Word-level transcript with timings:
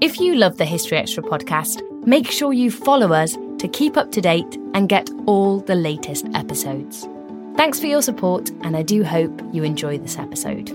If 0.00 0.18
you 0.18 0.34
love 0.34 0.56
the 0.56 0.64
History 0.64 0.96
Extra 0.96 1.22
podcast, 1.22 1.82
make 2.06 2.30
sure 2.30 2.54
you 2.54 2.70
follow 2.70 3.12
us 3.12 3.36
to 3.58 3.68
keep 3.68 3.98
up 3.98 4.10
to 4.12 4.22
date 4.22 4.56
and 4.72 4.88
get 4.88 5.10
all 5.26 5.60
the 5.60 5.74
latest 5.74 6.26
episodes. 6.32 7.06
Thanks 7.54 7.78
for 7.78 7.84
your 7.84 8.00
support, 8.00 8.48
and 8.62 8.78
I 8.78 8.82
do 8.82 9.04
hope 9.04 9.42
you 9.52 9.62
enjoy 9.62 9.98
this 9.98 10.16
episode. 10.16 10.70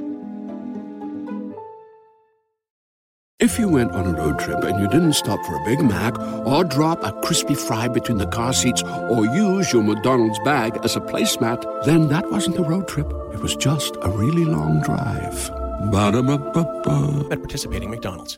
If 3.39 3.57
you 3.57 3.67
went 3.67 3.93
on 3.93 4.13
a 4.13 4.15
road 4.15 4.37
trip 4.37 4.63
and 4.63 4.79
you 4.79 4.87
didn't 4.89 5.13
stop 5.13 5.43
for 5.43 5.55
a 5.55 5.65
Big 5.65 5.81
Mac 5.81 6.19
or 6.45 6.63
drop 6.63 7.03
a 7.03 7.11
crispy 7.23 7.55
fry 7.55 7.87
between 7.87 8.19
the 8.19 8.27
car 8.27 8.53
seats 8.53 8.83
or 8.83 9.25
use 9.25 9.73
your 9.73 9.81
McDonald's 9.81 10.37
bag 10.45 10.77
as 10.83 10.95
a 10.95 11.01
placemat, 11.01 11.83
then 11.83 12.09
that 12.09 12.29
wasn't 12.29 12.59
a 12.59 12.63
road 12.63 12.87
trip. 12.87 13.11
It 13.33 13.39
was 13.39 13.55
just 13.55 13.95
a 14.03 14.09
really 14.09 14.45
long 14.45 14.81
drive. 14.81 15.49
Ba-da-ba-ba-ba. 15.91 17.29
at 17.31 17.39
participating 17.39 17.89
McDonald's. 17.89 18.37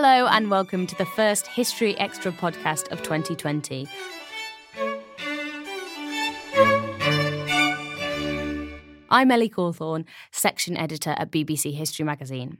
Hello, 0.00 0.28
and 0.28 0.48
welcome 0.48 0.86
to 0.86 0.94
the 0.94 1.04
first 1.04 1.48
History 1.48 1.98
Extra 1.98 2.30
podcast 2.30 2.92
of 2.92 3.02
2020. 3.02 3.88
I'm 9.10 9.32
Ellie 9.32 9.48
Cawthorne, 9.48 10.04
section 10.30 10.76
editor 10.76 11.16
at 11.18 11.32
BBC 11.32 11.74
History 11.74 12.04
Magazine. 12.04 12.58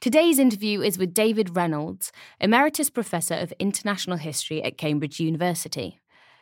Today's 0.00 0.40
interview 0.40 0.82
is 0.82 0.98
with 0.98 1.14
David 1.14 1.54
Reynolds, 1.54 2.10
Emeritus 2.40 2.90
Professor 2.90 3.34
of 3.34 3.52
International 3.60 4.16
History 4.16 4.60
at 4.60 4.76
Cambridge 4.76 5.20
University. 5.20 6.00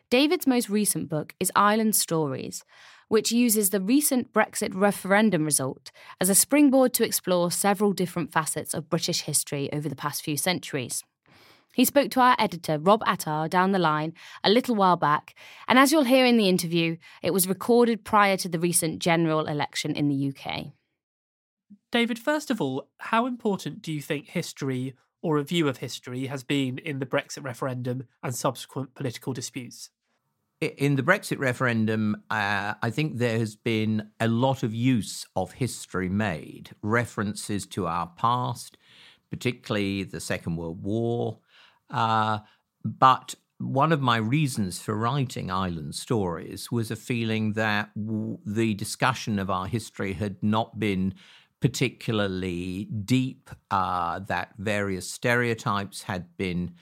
David's 0.09 0.47
most 0.47 0.71
recent 0.71 1.10
book 1.10 1.34
is 1.41 1.53
Island 1.54 1.94
Stories, 1.94 2.65
which 3.12 3.31
uses 3.31 3.69
the 3.69 3.81
recent 3.81 4.33
Brexit 4.33 4.71
referendum 4.75 5.45
result 5.45 5.93
as 6.19 6.31
a 6.31 6.34
springboard 6.34 6.95
to 6.95 7.05
explore 7.05 7.50
several 7.50 7.93
different 7.93 8.33
facets 8.33 8.73
of 8.73 8.89
British 8.89 9.21
history 9.21 9.71
over 9.71 9.87
the 9.87 9.95
past 9.95 10.23
few 10.23 10.34
centuries. 10.34 11.05
He 11.75 11.84
spoke 11.84 12.11
to 12.12 12.21
our 12.21 12.34
editor, 12.39 12.78
Rob 12.78 13.03
Attar, 13.05 13.49
down 13.49 13.72
the 13.72 13.78
line 13.78 14.15
a 14.43 14.49
little 14.49 14.75
while 14.75 14.97
back, 14.97 15.34
and 15.69 15.78
as 15.78 15.93
you'll 15.93 16.05
hear 16.05 16.25
in 16.25 16.39
the 16.39 16.49
interview, 16.49 16.97
it 17.22 17.34
was 17.34 17.47
recorded 17.47 18.03
prior 18.03 18.39
to 18.39 18.49
the 18.49 18.59
recent 18.59 18.99
general 18.99 19.45
election 19.45 19.95
in 19.95 20.09
the 20.09 20.33
UK. 20.34 20.69
David, 21.91 22.19
first 22.19 22.51
of 22.51 22.62
all, 22.62 22.89
how 22.97 23.27
important 23.27 23.83
do 23.83 23.93
you 23.93 24.01
think 24.01 24.28
history 24.28 24.95
or 25.21 25.37
a 25.37 25.45
view 25.45 25.69
of 25.69 25.77
history 25.77 26.28
has 26.28 26.43
been 26.45 26.78
in 26.78 26.99
the 26.99 27.05
Brexit 27.05 27.45
referendum 27.45 28.05
and 28.22 28.34
subsequent 28.34 28.95
political 28.95 29.34
disputes? 29.34 29.91
In 30.62 30.95
the 30.95 31.03
Brexit 31.03 31.41
referendum, 31.41 32.23
uh, 32.31 32.75
I 32.81 32.91
think 32.91 33.19
there 33.19 33.37
has 33.37 33.56
been 33.56 34.11
a 34.21 34.28
lot 34.28 34.62
of 34.62 34.73
use 34.73 35.27
of 35.34 35.50
history 35.55 36.09
made, 36.09 36.71
references 36.83 37.67
to 37.67 37.89
our 37.89 38.06
past, 38.17 38.77
particularly 39.28 40.05
the 40.05 40.21
Second 40.21 40.55
World 40.55 40.81
War. 40.84 41.41
Uh, 41.91 42.39
but 42.84 43.34
one 43.59 43.91
of 43.91 44.01
my 44.01 44.19
reasons 44.19 44.81
for 44.81 44.95
writing 44.95 45.51
Island 45.51 45.97
Stories 45.97 46.71
was 46.71 46.93
a 46.93 46.97
feeling 46.97 47.55
that 47.55 47.91
w- 47.97 48.39
the 48.47 48.75
discussion 48.75 49.41
of 49.41 49.51
our 49.51 49.67
history 49.67 50.12
had 50.12 50.37
not 50.45 50.78
been 50.78 51.15
particularly 51.59 52.84
deep, 52.84 53.51
uh, 53.72 54.21
that 54.21 54.53
various 54.59 55.11
stereotypes 55.11 56.03
had 56.03 56.37
been 56.37 56.75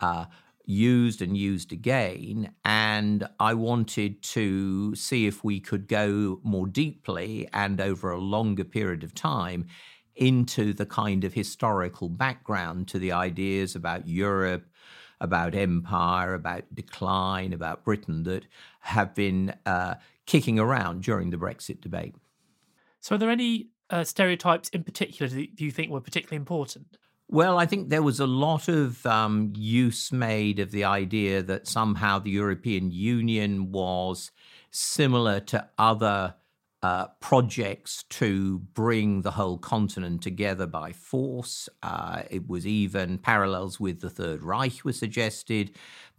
uh, 0.00 0.26
used 0.64 1.20
and 1.20 1.36
used 1.36 1.72
again. 1.72 2.52
And 2.64 3.28
I 3.38 3.54
wanted 3.54 4.22
to 4.22 4.94
see 4.94 5.26
if 5.26 5.44
we 5.44 5.60
could 5.60 5.88
go 5.88 6.40
more 6.42 6.66
deeply 6.66 7.48
and 7.52 7.80
over 7.80 8.10
a 8.10 8.18
longer 8.18 8.64
period 8.64 9.04
of 9.04 9.14
time 9.14 9.66
into 10.16 10.72
the 10.72 10.86
kind 10.86 11.24
of 11.24 11.34
historical 11.34 12.08
background 12.08 12.88
to 12.88 12.98
the 12.98 13.12
ideas 13.12 13.74
about 13.74 14.06
Europe, 14.06 14.64
about 15.20 15.54
empire, 15.54 16.34
about 16.34 16.62
decline, 16.74 17.52
about 17.52 17.84
Britain 17.84 18.22
that 18.24 18.46
have 18.80 19.14
been 19.14 19.54
uh, 19.66 19.94
kicking 20.26 20.58
around 20.58 21.02
during 21.02 21.30
the 21.30 21.36
Brexit 21.36 21.80
debate. 21.80 22.14
So, 23.00 23.14
are 23.14 23.18
there 23.18 23.30
any 23.30 23.68
uh, 23.90 24.04
stereotypes 24.04 24.68
in 24.70 24.84
particular 24.84 25.28
that 25.28 25.60
you 25.60 25.70
think 25.70 25.90
were 25.90 26.00
particularly 26.00 26.36
important? 26.36 26.96
Well, 27.28 27.58
I 27.58 27.66
think 27.66 27.88
there 27.88 28.02
was 28.02 28.20
a 28.20 28.26
lot 28.26 28.68
of 28.68 29.04
um, 29.06 29.52
use 29.56 30.12
made 30.12 30.58
of 30.58 30.70
the 30.70 30.84
idea 30.84 31.42
that 31.42 31.66
somehow 31.66 32.18
the 32.18 32.30
European 32.30 32.90
Union 32.90 33.72
was 33.72 34.30
similar 34.70 35.40
to 35.40 35.68
other 35.78 36.34
uh, 36.82 37.06
projects 37.20 38.04
to 38.10 38.58
bring 38.74 39.22
the 39.22 39.30
whole 39.32 39.56
continent 39.56 40.22
together 40.22 40.66
by 40.66 40.92
force. 40.92 41.66
Uh, 41.82 42.22
it 42.30 42.46
was 42.46 42.66
even 42.66 43.16
parallels 43.16 43.80
with 43.80 44.00
the 44.00 44.10
Third 44.10 44.42
Reich 44.42 44.84
were 44.84 44.92
suggested, 44.92 45.70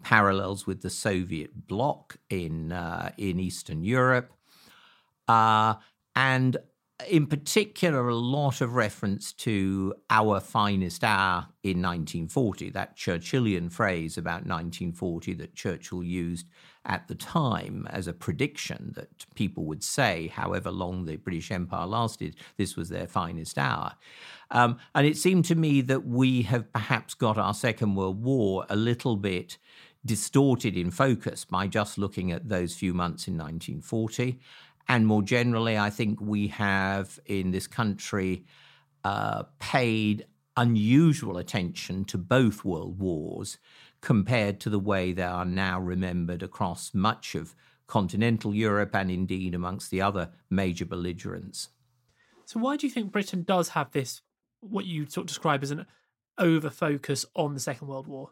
parallels 0.02 0.66
with 0.66 0.82
the 0.82 0.90
Soviet 0.90 1.68
bloc 1.68 2.18
in 2.32 2.72
uh, 2.72 3.12
in 3.18 3.40
Eastern 3.40 3.84
Europe, 3.84 4.32
uh, 5.28 5.76
and 6.16 6.58
in 7.10 7.28
particular, 7.28 8.08
a 8.08 8.16
lot 8.16 8.62
of 8.62 8.76
reference 8.76 9.34
to 9.34 9.94
our 10.10 10.40
finest 10.40 11.04
hour 11.04 11.48
in 11.62 11.82
1940, 11.82 12.70
that 12.70 12.96
Churchillian 12.96 13.70
phrase 13.72 14.18
about 14.18 14.46
1940 14.46 15.34
that 15.34 15.56
Churchill 15.56 16.04
used 16.04 16.48
at 16.86 17.08
the 17.08 17.16
time 17.16 17.86
as 17.90 18.08
a 18.08 18.14
prediction 18.14 18.94
that 18.96 19.26
people 19.36 19.66
would 19.66 19.84
say, 19.84 20.28
however 20.28 20.72
long 20.72 21.06
the 21.06 21.18
British 21.18 21.52
Empire 21.52 21.86
lasted, 21.86 22.38
this 22.58 22.78
was 22.78 22.90
their 22.90 23.08
finest 23.08 23.58
hour. 23.58 23.96
Um, 24.52 24.78
and 24.94 25.06
it 25.06 25.18
seemed 25.18 25.46
to 25.46 25.56
me 25.56 25.82
that 25.82 26.06
we 26.06 26.44
have 26.44 26.72
perhaps 26.72 27.14
got 27.14 27.38
our 27.38 27.54
Second 27.54 27.96
World 27.96 28.24
War 28.24 28.66
a 28.70 28.76
little 28.76 29.18
bit 29.18 29.58
distorted 30.06 30.78
in 30.78 30.92
focus 30.92 31.44
by 31.46 31.68
just 31.68 31.98
looking 31.98 32.32
at 32.32 32.48
those 32.48 32.76
few 32.76 32.94
months 32.94 33.28
in 33.28 33.34
1940. 33.34 34.40
And 34.88 35.08
more 35.08 35.24
generally, 35.24 35.78
I 35.78 35.90
think 35.90 36.22
we 36.22 36.48
have 36.50 37.20
in 37.26 37.52
this 37.52 37.68
country 37.68 38.46
uh, 39.04 39.44
paid 39.60 40.26
unusual 40.58 41.38
attention 41.38 42.06
to 42.06 42.18
both 42.18 42.64
world 42.64 43.00
wars 43.00 43.58
compared 44.02 44.60
to 44.62 44.70
the 44.70 44.80
way 44.80 45.12
they 45.12 45.24
are 45.24 45.46
now 45.46 45.80
remembered 45.80 46.44
across 46.44 46.94
much 46.94 47.36
of 47.36 47.56
continental 47.88 48.54
Europe 48.54 48.96
and 48.96 49.12
indeed 49.12 49.54
amongst 49.54 49.92
the 49.92 50.02
other 50.02 50.30
major 50.50 50.86
belligerents. 50.86 51.70
So, 52.46 52.60
why 52.60 52.78
do 52.78 52.86
you 52.86 52.94
think 52.94 53.12
Britain 53.12 53.44
does 53.44 53.70
have 53.70 53.92
this, 53.92 54.22
what 54.60 54.86
you 54.86 55.06
sort 55.10 55.24
of 55.24 55.28
describe 55.28 55.64
as 55.64 55.72
an 55.72 55.86
over 56.38 56.70
focus 56.70 57.26
on 57.36 57.54
the 57.54 57.60
Second 57.60 57.88
World 57.88 58.08
War? 58.08 58.32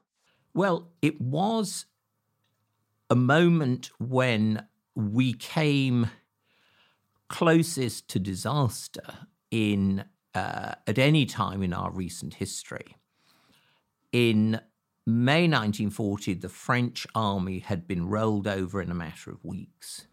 Well, 0.54 0.90
it 1.02 1.20
was 1.20 1.86
a 3.10 3.16
moment 3.16 3.90
when 4.00 4.68
we 4.96 5.34
came 5.34 6.10
closest 7.30 8.08
to 8.10 8.20
disaster 8.20 9.28
in 9.52 10.06
uh, 10.36 10.74
at 10.88 10.98
any 10.98 11.26
time 11.26 11.62
in 11.62 11.74
our 11.74 11.92
recent 11.92 12.36
history. 12.36 12.96
In 14.12 14.62
May 15.06 15.48
1940, 15.48 16.36
the 16.36 16.50
French 16.50 17.06
army 17.14 17.60
had 17.60 17.88
been 17.88 18.08
rolled 18.08 18.48
over 18.48 18.82
in 18.82 18.90
a 18.90 18.96
matter 18.96 19.32
of 19.32 19.44
weeks. 19.44 20.08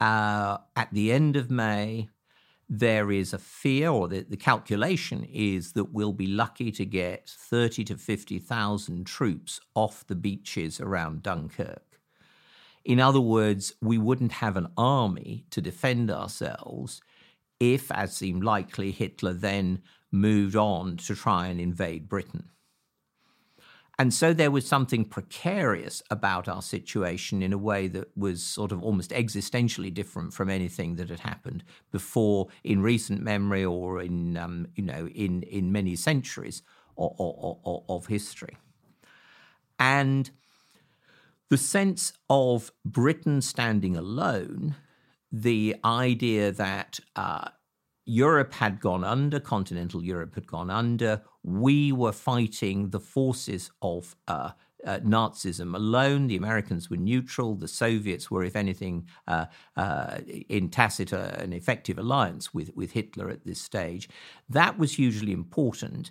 Uh, 0.00 0.58
at 0.74 0.92
the 0.92 1.12
end 1.12 1.36
of 1.36 1.50
May, 1.50 2.08
there 2.68 3.10
is 3.10 3.32
a 3.32 3.38
fear, 3.38 3.90
or 3.90 4.08
the, 4.08 4.22
the 4.22 4.36
calculation 4.36 5.26
is 5.32 5.72
that 5.72 5.92
we'll 5.92 6.12
be 6.12 6.26
lucky 6.26 6.70
to 6.72 6.84
get 6.84 7.28
30 7.28 7.84
to 7.84 7.96
50,000 7.96 9.06
troops 9.06 9.60
off 9.74 10.06
the 10.06 10.16
beaches 10.16 10.80
around 10.80 11.22
Dunkirk. 11.22 11.85
In 12.86 13.00
other 13.00 13.20
words, 13.20 13.74
we 13.82 13.98
wouldn't 13.98 14.30
have 14.30 14.56
an 14.56 14.68
army 14.76 15.44
to 15.50 15.60
defend 15.60 16.08
ourselves 16.08 17.00
if, 17.58 17.90
as 17.90 18.16
seemed 18.16 18.44
likely, 18.44 18.92
Hitler 18.92 19.32
then 19.32 19.82
moved 20.12 20.54
on 20.54 20.96
to 20.98 21.16
try 21.16 21.48
and 21.48 21.60
invade 21.60 22.08
Britain. 22.08 22.50
And 23.98 24.14
so 24.14 24.32
there 24.32 24.52
was 24.52 24.68
something 24.68 25.04
precarious 25.04 26.00
about 26.10 26.46
our 26.46 26.62
situation 26.62 27.42
in 27.42 27.52
a 27.52 27.58
way 27.58 27.88
that 27.88 28.16
was 28.16 28.44
sort 28.44 28.70
of 28.70 28.84
almost 28.84 29.10
existentially 29.10 29.92
different 29.92 30.32
from 30.32 30.48
anything 30.48 30.94
that 30.94 31.10
had 31.10 31.20
happened 31.20 31.64
before 31.90 32.46
in 32.62 32.82
recent 32.82 33.20
memory 33.20 33.64
or 33.64 34.00
in, 34.00 34.36
um, 34.36 34.68
you 34.76 34.84
know, 34.84 35.08
in, 35.08 35.42
in 35.42 35.72
many 35.72 35.96
centuries 35.96 36.62
of, 36.96 37.16
of, 37.18 37.82
of 37.88 38.06
history. 38.06 38.56
And 39.80 40.30
the 41.50 41.56
sense 41.56 42.12
of 42.28 42.72
Britain 42.84 43.40
standing 43.40 43.96
alone, 43.96 44.76
the 45.30 45.76
idea 45.84 46.52
that 46.52 47.00
uh, 47.14 47.48
Europe 48.04 48.54
had 48.54 48.80
gone 48.80 49.04
under, 49.04 49.40
continental 49.40 50.02
Europe 50.02 50.34
had 50.34 50.46
gone 50.46 50.70
under, 50.70 51.22
we 51.42 51.92
were 51.92 52.12
fighting 52.12 52.90
the 52.90 53.00
forces 53.00 53.70
of 53.82 54.16
uh, 54.28 54.50
uh, 54.84 55.00
Nazism 55.00 55.74
alone. 55.74 56.28
The 56.28 56.36
Americans 56.36 56.88
were 56.88 56.96
neutral. 56.96 57.56
The 57.56 57.68
Soviets 57.68 58.30
were, 58.30 58.44
if 58.44 58.56
anything, 58.56 59.08
uh, 59.26 59.46
uh, 59.76 60.18
in 60.48 60.68
tacit 60.68 61.12
uh, 61.12 61.32
an 61.38 61.52
effective 61.52 61.98
alliance 61.98 62.54
with, 62.54 62.74
with 62.76 62.92
Hitler 62.92 63.28
at 63.28 63.44
this 63.44 63.60
stage. 63.60 64.08
That 64.48 64.78
was 64.78 64.94
hugely 64.94 65.32
important. 65.32 66.10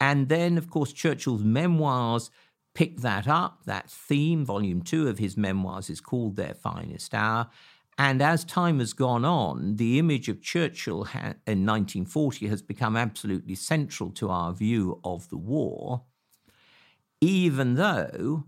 And 0.00 0.28
then, 0.28 0.58
of 0.58 0.70
course, 0.70 0.92
Churchill's 0.92 1.44
memoirs 1.44 2.30
picked 2.74 3.02
that 3.02 3.26
up. 3.26 3.64
That 3.64 3.90
theme, 3.90 4.44
volume 4.44 4.82
two 4.82 5.08
of 5.08 5.18
his 5.18 5.36
memoirs, 5.36 5.88
is 5.88 6.00
called 6.00 6.36
Their 6.36 6.54
Finest 6.54 7.14
Hour. 7.14 7.48
And 7.96 8.20
as 8.20 8.44
time 8.44 8.80
has 8.80 8.92
gone 8.92 9.24
on, 9.24 9.76
the 9.76 9.98
image 9.98 10.28
of 10.28 10.42
Churchill 10.42 11.04
ha- 11.04 11.34
in 11.46 11.64
1940 11.64 12.48
has 12.48 12.60
become 12.60 12.96
absolutely 12.96 13.54
central 13.54 14.10
to 14.12 14.30
our 14.30 14.52
view 14.52 15.00
of 15.04 15.28
the 15.30 15.36
war, 15.36 16.02
even 17.20 17.74
though 17.74 18.44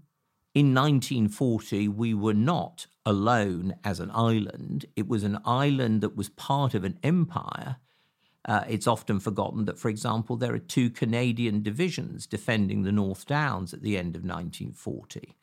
in 0.52 0.74
1940 0.74 1.86
we 1.88 2.12
were 2.12 2.34
not 2.34 2.86
alone 3.04 3.76
as 3.84 4.00
an 4.00 4.10
island. 4.12 4.86
It 4.96 5.06
was 5.06 5.22
an 5.22 5.38
island 5.44 6.00
that 6.00 6.16
was 6.16 6.28
part 6.28 6.74
of 6.74 6.82
an 6.82 6.98
empire. 7.04 7.76
Uh, 8.46 8.64
it's 8.68 8.86
often 8.86 9.18
forgotten 9.18 9.64
that, 9.64 9.78
for 9.78 9.88
example, 9.88 10.36
there 10.36 10.54
are 10.54 10.58
two 10.58 10.88
Canadian 10.88 11.62
divisions 11.62 12.26
defending 12.26 12.82
the 12.82 12.92
North 12.92 13.26
Downs 13.26 13.74
at 13.74 13.82
the 13.82 13.98
end 13.98 14.14
of 14.14 14.22
1940. 14.22 15.36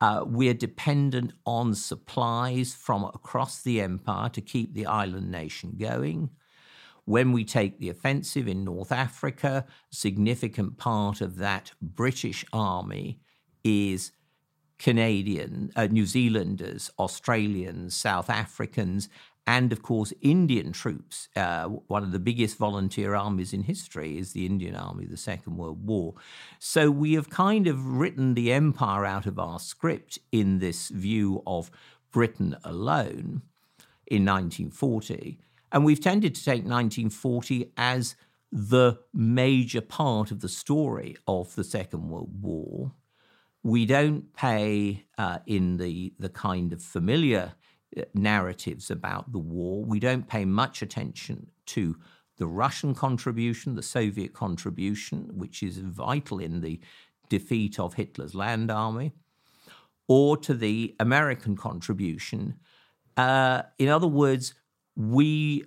Uh, 0.00 0.24
we're 0.26 0.54
dependent 0.54 1.32
on 1.44 1.74
supplies 1.74 2.74
from 2.74 3.04
across 3.04 3.62
the 3.62 3.80
empire 3.80 4.28
to 4.28 4.40
keep 4.40 4.74
the 4.74 4.86
island 4.86 5.30
nation 5.30 5.74
going. 5.78 6.30
When 7.06 7.32
we 7.32 7.44
take 7.44 7.78
the 7.78 7.90
offensive 7.90 8.48
in 8.48 8.64
North 8.64 8.92
Africa, 8.92 9.66
a 9.68 9.94
significant 9.94 10.78
part 10.78 11.20
of 11.20 11.36
that 11.36 11.72
British 11.82 12.44
army 12.52 13.20
is 13.62 14.12
Canadian, 14.78 15.70
uh, 15.76 15.86
New 15.86 16.06
Zealanders, 16.06 16.90
Australians, 16.98 17.94
South 17.94 18.30
Africans, 18.30 19.08
and 19.46 19.72
of 19.72 19.82
course 19.82 20.12
Indian 20.20 20.72
troops. 20.72 21.28
Uh, 21.36 21.64
one 21.64 22.02
of 22.02 22.12
the 22.12 22.18
biggest 22.18 22.56
volunteer 22.56 23.14
armies 23.14 23.52
in 23.52 23.62
history 23.62 24.18
is 24.18 24.32
the 24.32 24.46
Indian 24.46 24.74
Army, 24.74 25.04
the 25.06 25.16
Second 25.16 25.56
World 25.56 25.86
War. 25.86 26.14
So 26.58 26.90
we 26.90 27.14
have 27.14 27.30
kind 27.30 27.66
of 27.66 27.84
written 27.86 28.34
the 28.34 28.52
empire 28.52 29.04
out 29.04 29.26
of 29.26 29.38
our 29.38 29.58
script 29.58 30.18
in 30.32 30.58
this 30.58 30.88
view 30.88 31.42
of 31.46 31.70
Britain 32.10 32.56
alone 32.64 33.42
in 34.06 34.24
1940. 34.24 35.38
And 35.72 35.84
we've 35.84 36.00
tended 36.00 36.34
to 36.36 36.44
take 36.44 36.62
1940 36.62 37.72
as 37.76 38.14
the 38.52 38.98
major 39.12 39.80
part 39.80 40.30
of 40.30 40.40
the 40.40 40.48
story 40.48 41.16
of 41.26 41.54
the 41.56 41.64
Second 41.64 42.08
World 42.08 42.40
War. 42.40 42.92
We 43.64 43.84
don't 43.84 44.32
pay 44.32 45.06
uh, 45.18 45.38
in 45.46 45.78
the, 45.78 46.12
the 46.18 46.28
kind 46.28 46.72
of 46.72 46.80
familiar 46.80 47.54
narratives 48.14 48.90
about 48.90 49.32
the 49.32 49.38
war. 49.38 49.84
We 49.84 50.00
don't 50.00 50.28
pay 50.28 50.44
much 50.44 50.82
attention 50.82 51.48
to 51.66 51.96
the 52.36 52.46
Russian 52.46 52.94
contribution, 52.94 53.74
the 53.74 53.82
Soviet 53.82 54.32
contribution, 54.32 55.30
which 55.32 55.62
is 55.62 55.78
vital 55.78 56.38
in 56.40 56.60
the 56.60 56.80
defeat 57.28 57.78
of 57.78 57.94
Hitler's 57.94 58.34
land 58.34 58.70
army, 58.70 59.12
or 60.08 60.36
to 60.38 60.54
the 60.54 60.94
American 61.00 61.56
contribution. 61.56 62.56
Uh, 63.16 63.62
in 63.78 63.88
other 63.88 64.06
words, 64.06 64.54
we 64.96 65.64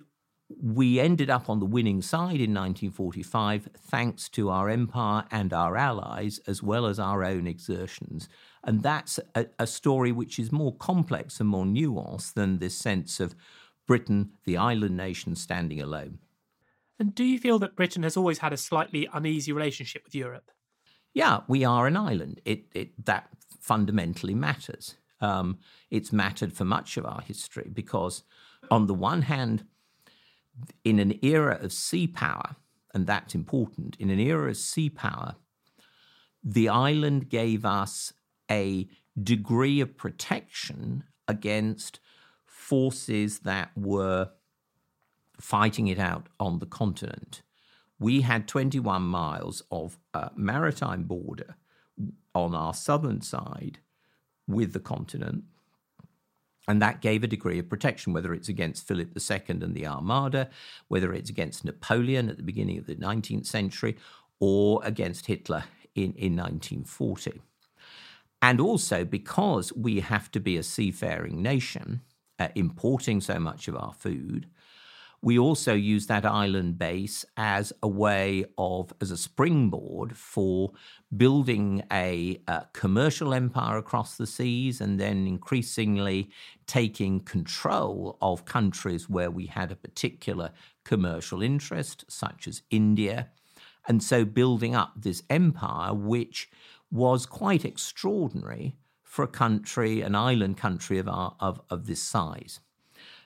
we 0.62 0.98
ended 0.98 1.28
up 1.28 1.50
on 1.50 1.60
the 1.60 1.66
winning 1.66 2.00
side 2.00 2.40
in 2.40 2.54
1945 2.54 3.68
thanks 3.76 4.30
to 4.30 4.48
our 4.48 4.70
empire 4.70 5.24
and 5.30 5.52
our 5.52 5.76
allies, 5.76 6.40
as 6.46 6.62
well 6.62 6.86
as 6.86 6.98
our 6.98 7.22
own 7.22 7.46
exertions. 7.46 8.30
And 8.64 8.82
that's 8.82 9.18
a, 9.34 9.46
a 9.58 9.66
story 9.66 10.12
which 10.12 10.38
is 10.38 10.52
more 10.52 10.74
complex 10.74 11.40
and 11.40 11.48
more 11.48 11.64
nuanced 11.64 12.34
than 12.34 12.58
this 12.58 12.74
sense 12.74 13.20
of 13.20 13.34
Britain, 13.86 14.32
the 14.44 14.56
island 14.56 14.96
nation, 14.96 15.34
standing 15.34 15.80
alone. 15.80 16.18
And 16.98 17.14
do 17.14 17.24
you 17.24 17.38
feel 17.38 17.58
that 17.60 17.76
Britain 17.76 18.02
has 18.02 18.16
always 18.16 18.38
had 18.38 18.52
a 18.52 18.56
slightly 18.56 19.08
uneasy 19.12 19.52
relationship 19.52 20.02
with 20.04 20.14
Europe? 20.14 20.50
Yeah, 21.14 21.40
we 21.48 21.64
are 21.64 21.86
an 21.86 21.96
island. 21.96 22.40
It, 22.44 22.66
it 22.74 23.04
that 23.06 23.28
fundamentally 23.60 24.34
matters. 24.34 24.96
Um, 25.20 25.58
it's 25.90 26.12
mattered 26.12 26.52
for 26.52 26.64
much 26.64 26.96
of 26.96 27.06
our 27.06 27.22
history 27.22 27.70
because, 27.72 28.24
on 28.70 28.86
the 28.86 28.94
one 28.94 29.22
hand, 29.22 29.64
in 30.84 30.98
an 30.98 31.18
era 31.22 31.58
of 31.60 31.72
sea 31.72 32.06
power, 32.06 32.56
and 32.94 33.06
that's 33.06 33.34
important, 33.34 33.96
in 33.98 34.10
an 34.10 34.18
era 34.18 34.50
of 34.50 34.56
sea 34.56 34.90
power, 34.90 35.36
the 36.42 36.68
island 36.68 37.28
gave 37.28 37.64
us 37.64 38.12
a 38.50 38.88
degree 39.20 39.80
of 39.80 39.96
protection 39.96 41.04
against 41.26 42.00
forces 42.46 43.40
that 43.40 43.70
were 43.76 44.30
fighting 45.40 45.86
it 45.88 45.98
out 45.98 46.28
on 46.38 46.58
the 46.58 46.66
continent. 46.66 47.42
We 47.98 48.22
had 48.22 48.46
21 48.48 49.02
miles 49.02 49.62
of 49.70 49.98
uh, 50.14 50.28
maritime 50.36 51.04
border 51.04 51.56
on 52.34 52.54
our 52.54 52.74
southern 52.74 53.22
side 53.22 53.78
with 54.46 54.72
the 54.72 54.80
continent. 54.80 55.44
And 56.68 56.82
that 56.82 57.00
gave 57.00 57.24
a 57.24 57.28
degree 57.28 57.58
of 57.58 57.68
protection, 57.68 58.12
whether 58.12 58.34
it's 58.34 58.48
against 58.48 58.86
Philip 58.86 59.16
II 59.16 59.40
and 59.48 59.74
the 59.74 59.86
Armada, 59.86 60.50
whether 60.88 61.12
it's 61.12 61.30
against 61.30 61.64
Napoleon 61.64 62.28
at 62.28 62.36
the 62.36 62.42
beginning 62.42 62.78
of 62.78 62.86
the 62.86 62.94
19th 62.94 63.46
century, 63.46 63.96
or 64.38 64.80
against 64.84 65.26
Hitler 65.26 65.64
in, 65.94 66.12
in 66.12 66.36
1940. 66.36 67.40
And 68.40 68.60
also 68.60 69.04
because 69.04 69.72
we 69.72 70.00
have 70.00 70.30
to 70.32 70.40
be 70.40 70.56
a 70.56 70.62
seafaring 70.62 71.42
nation, 71.42 72.02
uh, 72.38 72.48
importing 72.54 73.20
so 73.20 73.38
much 73.38 73.68
of 73.68 73.76
our 73.76 73.92
food, 73.92 74.48
we 75.20 75.36
also 75.36 75.74
use 75.74 76.06
that 76.06 76.24
island 76.24 76.78
base 76.78 77.24
as 77.36 77.72
a 77.82 77.88
way 77.88 78.44
of, 78.56 78.92
as 79.00 79.10
a 79.10 79.16
springboard 79.16 80.16
for 80.16 80.72
building 81.16 81.82
a, 81.90 82.40
a, 82.46 82.66
commercial 82.72 83.34
empire 83.34 83.78
across 83.78 84.16
the 84.16 84.28
seas 84.28 84.80
and 84.80 85.00
then 85.00 85.26
increasingly 85.26 86.30
taking 86.66 87.18
control 87.18 88.16
of 88.22 88.44
countries 88.44 89.08
where 89.08 89.30
we 89.30 89.46
had 89.46 89.72
a 89.72 89.76
particular 89.76 90.52
commercial 90.84 91.42
interest, 91.42 92.04
such 92.08 92.46
as 92.46 92.62
India. 92.70 93.30
And 93.88 94.02
so 94.02 94.24
building 94.24 94.76
up 94.76 94.92
this 94.96 95.24
empire, 95.28 95.94
which 95.94 96.48
was 96.90 97.26
quite 97.26 97.64
extraordinary 97.64 98.76
for 99.02 99.22
a 99.22 99.28
country, 99.28 100.00
an 100.00 100.14
island 100.14 100.56
country 100.56 100.98
of, 100.98 101.08
our, 101.08 101.34
of, 101.40 101.60
of 101.70 101.86
this 101.86 102.02
size. 102.02 102.60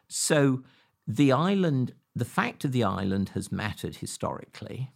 So 0.08 0.62
the 1.06 1.32
island, 1.32 1.94
the 2.14 2.24
fact 2.24 2.64
of 2.64 2.72
the 2.72 2.84
island 2.84 3.30
has 3.30 3.52
mattered 3.52 3.96
historically. 3.96 4.92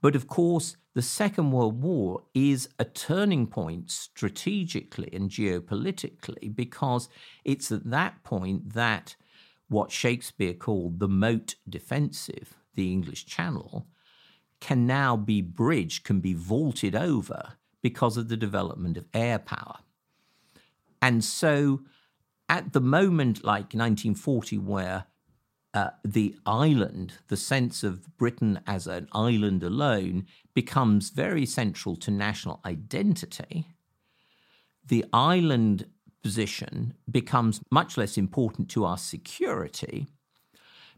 But 0.00 0.14
of 0.14 0.28
course, 0.28 0.76
the 0.94 1.02
Second 1.02 1.52
World 1.52 1.82
War 1.82 2.22
is 2.34 2.68
a 2.78 2.84
turning 2.84 3.46
point 3.46 3.90
strategically 3.90 5.10
and 5.12 5.28
geopolitically 5.30 6.54
because 6.54 7.08
it's 7.44 7.72
at 7.72 7.90
that 7.90 8.22
point 8.22 8.74
that 8.74 9.16
what 9.68 9.90
Shakespeare 9.90 10.54
called 10.54 11.00
the 11.00 11.08
moat 11.08 11.56
defensive, 11.68 12.54
the 12.74 12.92
English 12.92 13.26
Channel, 13.26 13.86
can 14.60 14.86
now 14.86 15.16
be 15.16 15.42
bridged, 15.42 16.04
can 16.04 16.20
be 16.20 16.34
vaulted 16.34 16.94
over 16.94 17.54
because 17.82 18.16
of 18.16 18.28
the 18.28 18.36
development 18.36 18.96
of 18.96 19.06
air 19.14 19.38
power. 19.38 19.76
And 21.00 21.24
so 21.24 21.80
at 22.48 22.72
the 22.72 22.80
moment, 22.80 23.44
like 23.44 23.74
1940, 23.74 24.58
where 24.58 25.04
uh, 25.74 25.90
the 26.04 26.36
island, 26.46 27.14
the 27.28 27.36
sense 27.36 27.82
of 27.82 28.16
Britain 28.16 28.60
as 28.66 28.86
an 28.86 29.08
island 29.12 29.62
alone, 29.62 30.26
becomes 30.54 31.10
very 31.10 31.44
central 31.44 31.96
to 31.96 32.10
national 32.10 32.60
identity, 32.64 33.66
the 34.86 35.04
island 35.12 35.86
position 36.22 36.94
becomes 37.10 37.60
much 37.70 37.96
less 37.96 38.16
important 38.16 38.68
to 38.70 38.84
our 38.84 38.98
security 38.98 40.06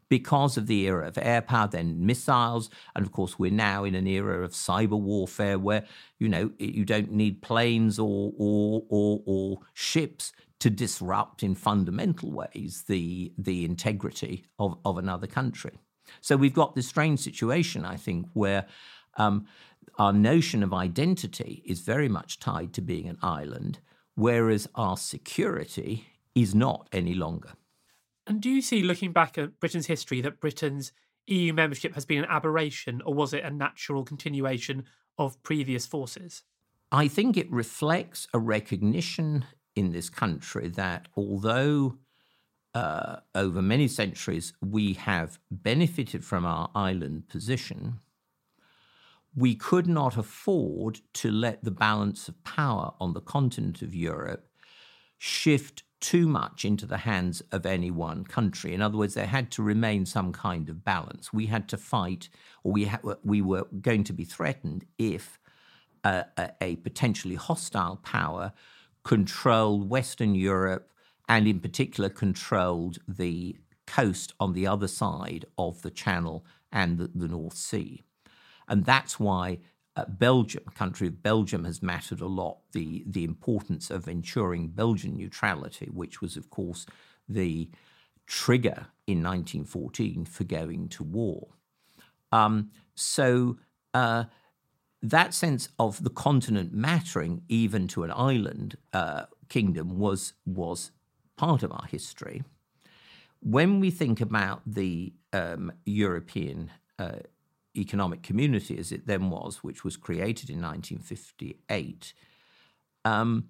because 0.09 0.57
of 0.57 0.67
the 0.67 0.87
era 0.87 1.07
of 1.09 1.19
air 1.19 1.43
power, 1.43 1.69
then 1.69 2.05
missiles, 2.05 2.71
and 2.95 3.05
of 3.05 3.13
course 3.13 3.39
we're 3.39 3.51
now 3.51 3.85
in 3.85 3.95
an 3.95 4.07
era 4.07 4.45
of 4.45 4.53
cyber 4.53 4.99
warfare 4.99 5.59
where 5.59 5.85
you 6.19 6.29
know 6.29 6.51
you 6.59 6.85
don't 6.85 7.13
need 7.13 7.43
planes 7.43 7.99
or 7.99 8.33
or 8.39 8.85
or, 8.89 9.23
or 9.27 9.59
ships 9.75 10.33
to 10.61 10.71
disrupt 10.71 11.43
in 11.43 11.55
fundamental 11.55 12.33
ways 12.33 12.85
the 12.89 13.33
the 13.39 13.65
integrity 13.65 14.45
of, 14.59 14.79
of 14.85 14.99
another 14.99 15.27
country. 15.27 15.79
So 16.21 16.37
we've 16.37 16.55
got 16.55 16.75
this 16.75 16.89
strange 16.89 17.21
situation, 17.21 17.85
I 17.85 17.97
think, 17.97 18.27
where 18.33 18.67
um, 19.17 19.47
our 19.99 20.13
notion 20.13 20.63
of 20.63 20.73
identity 20.73 21.63
is 21.67 21.81
very 21.81 22.09
much 22.09 22.39
tied 22.39 22.73
to 22.75 22.81
being 22.81 23.09
an 23.09 23.19
island, 23.23 23.81
whereas 24.15 24.69
our 24.75 24.97
security 24.97 26.07
is 26.35 26.55
not 26.55 26.89
any 26.93 27.15
longer. 27.15 27.53
And 28.29 28.43
do 28.43 28.51
you 28.51 28.61
see, 28.61 28.83
looking 28.83 29.13
back 29.13 29.39
at 29.39 29.59
Britain's 29.59 29.87
history, 29.87 30.21
that 30.21 30.39
Britain's 30.39 30.93
EU 31.27 31.53
membership 31.55 31.95
has 31.95 32.05
been 32.05 32.19
an 32.19 32.31
aberration, 32.31 33.01
or 33.05 33.15
was 33.15 33.33
it 33.33 33.43
a 33.43 33.51
natural 33.51 34.05
continuation 34.05 34.85
of 35.17 35.43
previous 35.43 35.87
forces? 35.87 36.43
I 36.93 37.09
think 37.09 37.37
it 37.37 37.51
reflects 37.51 38.29
a 38.35 38.39
recognition 38.39 39.47
in 39.75 39.93
this 39.93 40.11
country 40.11 40.69
that 40.69 41.09
although 41.17 41.97
uh, 42.75 43.17
over 43.35 43.63
many 43.63 43.89
centuries 43.89 44.53
we 44.61 44.93
have 44.95 45.39
benefited 45.51 46.25
from 46.25 46.45
our 46.45 46.71
island 46.75 47.29
position, 47.29 48.01
we 49.35 49.55
could 49.55 49.87
not 49.87 50.17
afford 50.17 51.01
to 51.15 51.31
let 51.31 51.65
the 51.65 51.71
balance 51.71 52.29
of 52.29 52.43
power 52.45 52.93
on 53.01 53.15
the 53.15 53.21
continent 53.21 53.83
of 53.83 53.95
Europe 53.95 54.49
shift 55.19 55.83
too 56.01 56.29
much 56.29 56.65
into 56.65 56.87
the 56.87 56.99
hands 56.99 57.43
of 57.51 57.67
any 57.67 57.91
one 57.91 58.25
country. 58.25 58.73
In 58.73 58.83
other 58.83 58.99
words, 58.99 59.15
there 59.15 59.27
had 59.27 59.51
to 59.53 59.63
remain 59.63 60.07
some 60.07 60.33
kind 60.33 60.69
of 60.69 60.85
balance. 60.85 61.33
We 61.33 61.47
had 61.47 61.69
to 61.71 61.77
fight, 61.77 62.29
or 62.63 62.73
we, 62.73 62.85
ha- 62.85 63.01
we 63.25 63.43
were 63.43 63.67
going 63.81 64.05
to 64.05 64.13
be 64.13 64.25
threatened 64.25 64.85
if 64.99 65.39
a, 66.05 66.25
a 66.61 66.77
potentially 66.77 67.35
hostile 67.35 67.97
power 67.97 68.53
controlled 69.03 69.89
Western 69.89 70.35
Europe 70.35 70.93
and, 71.29 71.47
in 71.47 71.61
particular, 71.61 72.09
controlled 72.09 72.99
the 73.09 73.57
coast 73.87 74.35
on 74.39 74.53
the 74.53 74.67
other 74.67 74.89
side 74.89 75.45
of 75.57 75.83
the 75.83 75.91
Channel 75.91 76.45
and 76.71 76.99
the, 76.99 77.11
the 77.15 77.29
North 77.29 77.57
Sea. 77.57 78.03
And 78.69 78.85
that's 78.85 79.19
why 79.19 79.59
Belgium, 80.07 80.65
country 80.75 81.09
of 81.09 81.23
Belgium, 81.23 81.65
has 81.65 81.83
mattered 81.83 82.21
a 82.21 82.27
lot. 82.27 82.59
The 82.73 83.05
the 83.07 83.25
importance 83.25 83.91
of 83.91 84.09
ensuring 84.09 84.69
Belgian 84.69 85.17
neutrality, 85.17 85.89
which 85.93 86.21
was, 86.21 86.37
of 86.37 86.51
course, 86.51 86.87
the 87.29 87.71
trigger 88.27 88.89
in 89.07 89.23
1914 89.23 90.27
for 90.27 90.45
going 90.45 90.89
to 90.89 91.03
war. 91.03 91.49
Um, 92.31 92.71
so 92.95 93.57
uh, 93.95 94.25
that 95.03 95.33
sense 95.33 95.69
of 95.79 96.03
the 96.03 96.11
continent 96.11 96.73
mattering, 96.75 97.43
even 97.49 97.89
to 97.89 98.03
an 98.03 98.13
island 98.15 98.77
uh, 98.93 99.25
kingdom, 99.49 99.99
was 99.99 100.35
was 100.45 100.91
part 101.37 101.63
of 101.63 101.73
our 101.73 101.87
history. 101.87 102.43
When 103.41 103.81
we 103.81 103.91
think 103.91 104.21
about 104.21 104.63
the 104.67 105.13
um, 105.33 105.73
European 105.85 106.71
uh, 106.99 107.21
economic 107.79 108.23
community, 108.23 108.79
as 108.79 108.93
it 108.93 109.07
then 109.07 109.31
was, 109.31 109.59
which 109.59 109.85
was 109.85 109.97
created 109.97 110.51
in 110.51 110.61
1958, 110.61 112.13
um, 113.05 113.49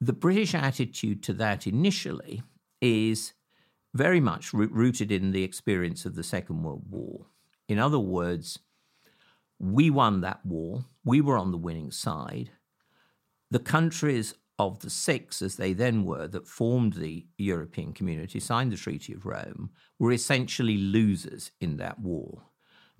the 0.00 0.12
British 0.12 0.54
attitude 0.54 1.22
to 1.22 1.32
that 1.34 1.66
initially 1.66 2.42
is 2.80 3.34
very 3.94 4.20
much 4.20 4.52
rooted 4.52 5.12
in 5.12 5.32
the 5.32 5.44
experience 5.44 6.04
of 6.04 6.14
the 6.14 6.24
Second 6.24 6.62
World 6.62 6.84
War. 6.90 7.26
In 7.68 7.78
other 7.78 7.98
words, 7.98 8.58
we 9.60 9.90
won 9.90 10.22
that 10.22 10.44
war, 10.44 10.86
we 11.04 11.20
were 11.20 11.38
on 11.38 11.52
the 11.52 11.58
winning 11.58 11.92
side. 11.92 12.50
The 13.50 13.60
countries 13.60 14.34
of 14.58 14.80
the 14.80 14.90
six, 14.90 15.42
as 15.42 15.56
they 15.56 15.72
then 15.72 16.04
were, 16.04 16.26
that 16.28 16.48
formed 16.48 16.94
the 16.94 17.26
European 17.38 17.92
community, 17.92 18.40
signed 18.40 18.72
the 18.72 18.76
Treaty 18.76 19.12
of 19.12 19.26
Rome, 19.26 19.70
were 19.98 20.12
essentially 20.12 20.78
losers 20.78 21.52
in 21.60 21.76
that 21.76 22.00
war 22.00 22.42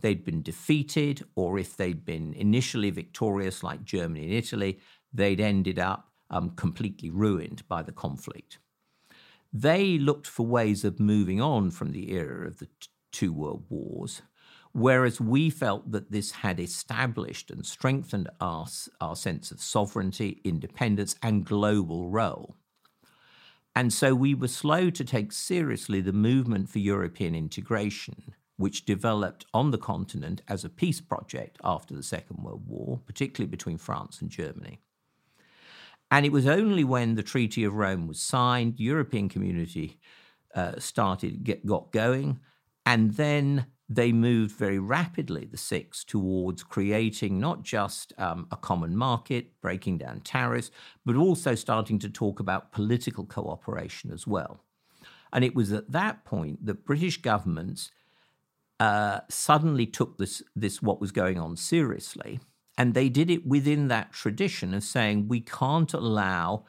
they'd 0.03 0.25
been 0.25 0.43
defeated, 0.43 1.25
or 1.35 1.59
if 1.59 1.77
they'd 1.77 2.05
been 2.05 2.35
initially 2.35 2.91
victorious, 2.91 3.63
like 3.63 3.85
Germany 3.85 4.25
and 4.25 4.35
Italy, 4.35 4.79
they'd 5.13 5.41
ended 5.41 5.79
up 5.79 6.11
um, 6.31 6.51
completely 6.51 7.11
ruined 7.11 7.67
by 7.69 7.83
the 7.83 7.93
conflict. 7.93 8.59
They 9.53 9.99
looked 9.99 10.27
for 10.27 10.47
ways 10.47 10.85
of 10.85 10.99
moving 10.99 11.41
on 11.41 11.71
from 11.71 11.93
the 11.93 12.13
era 12.13 12.47
of 12.47 12.59
the 12.59 12.67
t- 12.67 12.89
two 13.13 13.33
world 13.33 13.65
wars, 13.69 14.23
whereas 14.73 15.21
we 15.21 15.51
felt 15.51 15.93
that 15.93 16.11
this 16.11 16.31
had 16.31 16.59
established 16.59 17.51
and 17.51 17.65
strengthened 17.65 18.29
our, 18.41 18.67
our 19.01 19.17
sense 19.17 19.51
of 19.51 19.61
sovereignty, 19.61 20.41
independence, 20.45 21.17
and 21.23 21.45
global 21.45 22.09
role. 22.09 22.57
And 23.77 23.93
so 23.93 24.15
we 24.15 24.35
were 24.35 24.49
slow 24.49 24.91
to 24.91 25.05
take 25.05 25.33
seriously 25.33 26.01
the 26.01 26.13
movement 26.13 26.69
for 26.69 26.79
European 26.79 27.35
integration 27.35 28.35
which 28.57 28.85
developed 28.85 29.47
on 29.53 29.71
the 29.71 29.79
continent 29.79 30.43
as 30.49 30.65
a 30.65 30.69
peace 30.69 31.01
project 31.01 31.59
after 31.65 31.95
the 31.95 32.03
Second 32.03 32.43
World 32.43 32.67
War, 32.67 33.01
particularly 33.07 33.51
between 33.51 33.79
France 33.79 34.21
and 34.21 34.31
Germany. 34.31 34.81
And 36.11 36.27
it 36.27 36.33
was 36.33 36.47
only 36.47 36.85
when 36.85 37.15
the 37.15 37.23
Treaty 37.23 37.65
of 37.65 37.75
Rome 37.75 38.07
was 38.07 38.21
signed, 38.21 38.79
European 38.79 39.29
community 39.29 39.99
uh, 40.55 40.79
started 40.79 41.43
get, 41.43 41.65
got 41.65 41.91
going, 41.91 42.39
and 42.85 43.13
then 43.13 43.67
they 43.89 44.13
moved 44.13 44.57
very 44.57 44.79
rapidly, 44.79 45.45
the 45.45 45.57
six, 45.57 46.05
towards 46.05 46.63
creating 46.63 47.39
not 47.39 47.63
just 47.63 48.13
um, 48.19 48.47
a 48.51 48.57
common 48.57 48.97
market, 48.97 49.61
breaking 49.61 49.99
down 49.99 50.21
tariffs, 50.21 50.71
but 51.05 51.17
also 51.17 51.55
starting 51.55 51.99
to 51.99 52.09
talk 52.09 52.41
about 52.41 52.73
political 52.73 53.25
cooperation 53.25 54.11
as 54.11 54.27
well. 54.27 54.61
And 55.33 55.45
it 55.45 55.55
was 55.55 55.73
at 55.73 55.91
that 55.93 56.25
point 56.25 56.65
that 56.67 56.85
British 56.85 57.21
governments 57.21 57.91
uh, 58.81 59.21
suddenly 59.29 59.87
took 59.87 60.19
this 60.19 60.43
this 60.57 60.83
what 60.83 61.01
was 61.01 61.13
going 61.13 61.39
on 61.39 61.57
seriously, 61.57 62.41
and 62.77 62.95
they 62.95 63.09
did 63.09 63.31
it 63.31 63.47
within 63.47 63.89
that 63.89 64.13
tradition 64.13 64.75
of 64.75 64.83
saying 64.83 65.29
we 65.29 65.41
can't 65.41 65.93
allow 65.93 66.65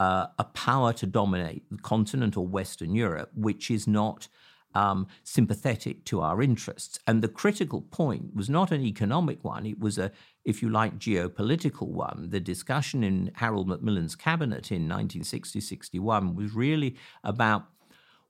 uh, 0.00 0.26
a 0.38 0.44
power 0.44 0.92
to 0.92 1.06
dominate 1.06 1.68
the 1.70 1.78
continent 1.78 2.36
or 2.36 2.46
Western 2.46 2.94
Europe, 2.94 3.30
which 3.34 3.70
is 3.70 3.86
not 3.86 4.28
um, 4.74 5.06
sympathetic 5.22 6.04
to 6.04 6.20
our 6.20 6.42
interests. 6.42 6.98
And 7.06 7.22
the 7.22 7.28
critical 7.28 7.80
point 7.80 8.34
was 8.34 8.50
not 8.50 8.72
an 8.72 8.82
economic 8.82 9.44
one; 9.44 9.64
it 9.66 9.78
was 9.78 9.98
a, 9.98 10.10
if 10.44 10.62
you 10.62 10.68
like, 10.68 10.98
geopolitical 10.98 11.88
one. 11.88 12.28
The 12.30 12.40
discussion 12.40 13.04
in 13.04 13.30
Harold 13.36 13.68
Macmillan's 13.68 14.16
cabinet 14.16 14.72
in 14.72 14.88
1960-61 14.88 16.34
was 16.34 16.52
really 16.54 16.96
about 17.22 17.68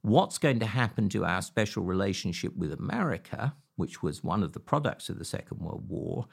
what's 0.04 0.36
going 0.36 0.58
to 0.60 0.66
happen 0.66 1.08
to 1.08 1.24
our 1.24 1.40
special 1.40 1.82
relationship 1.82 2.54
with 2.54 2.70
America, 2.70 3.54
which 3.76 4.02
was 4.02 4.22
one 4.22 4.42
of 4.42 4.52
the 4.52 4.60
products 4.60 5.08
of 5.08 5.18
the 5.18 5.24
Second 5.24 5.60
World 5.60 5.88
War, 5.88 6.26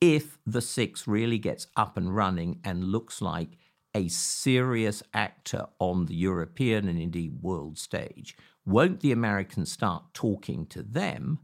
if 0.00 0.38
the 0.44 0.60
Six 0.60 1.06
really 1.06 1.38
gets 1.38 1.68
up 1.76 1.96
and 1.96 2.14
running 2.16 2.58
and 2.64 2.82
looks 2.82 3.22
like 3.22 3.50
a 3.94 4.08
serious 4.08 5.04
actor 5.14 5.66
on 5.78 6.06
the 6.06 6.16
European 6.16 6.88
and 6.88 7.00
indeed 7.00 7.40
world 7.40 7.78
stage? 7.78 8.36
Won't 8.66 9.00
the 9.00 9.12
Americans 9.12 9.70
start 9.70 10.12
talking 10.12 10.66
to 10.66 10.82
them 10.82 11.38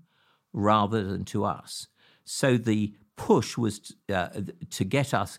rather 0.53 1.05
than 1.05 1.25
to 1.27 1.45
us? 1.45 1.87
So 2.25 2.57
the 2.57 2.97
push 3.15 3.57
was 3.57 3.95
uh, 4.13 4.31
to 4.71 4.85
get 4.85 5.15
us 5.15 5.39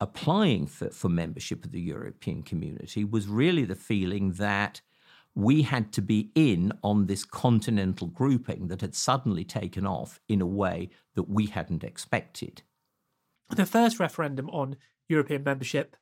applying 0.00 0.66
for, 0.66 0.88
for 0.88 1.10
membership 1.10 1.62
of 1.62 1.72
the 1.72 1.80
European 1.80 2.42
community 2.42 3.04
was 3.04 3.28
really 3.28 3.64
the 3.64 3.74
feeling 3.74 4.32
that 4.32 4.80
we 5.34 5.62
had 5.62 5.92
to 5.92 6.02
be 6.02 6.30
in 6.34 6.72
on 6.82 7.06
this 7.06 7.24
continental 7.24 8.06
grouping 8.06 8.68
that 8.68 8.80
had 8.80 8.94
suddenly 8.94 9.44
taken 9.44 9.86
off 9.86 10.20
in 10.28 10.40
a 10.40 10.46
way 10.46 10.90
that 11.14 11.28
we 11.28 11.46
hadn't 11.46 11.84
expected. 11.84 12.62
The 13.50 13.66
first 13.66 13.98
referendum 13.98 14.48
on 14.50 14.76
European 15.08 15.42
membership, 15.42 15.96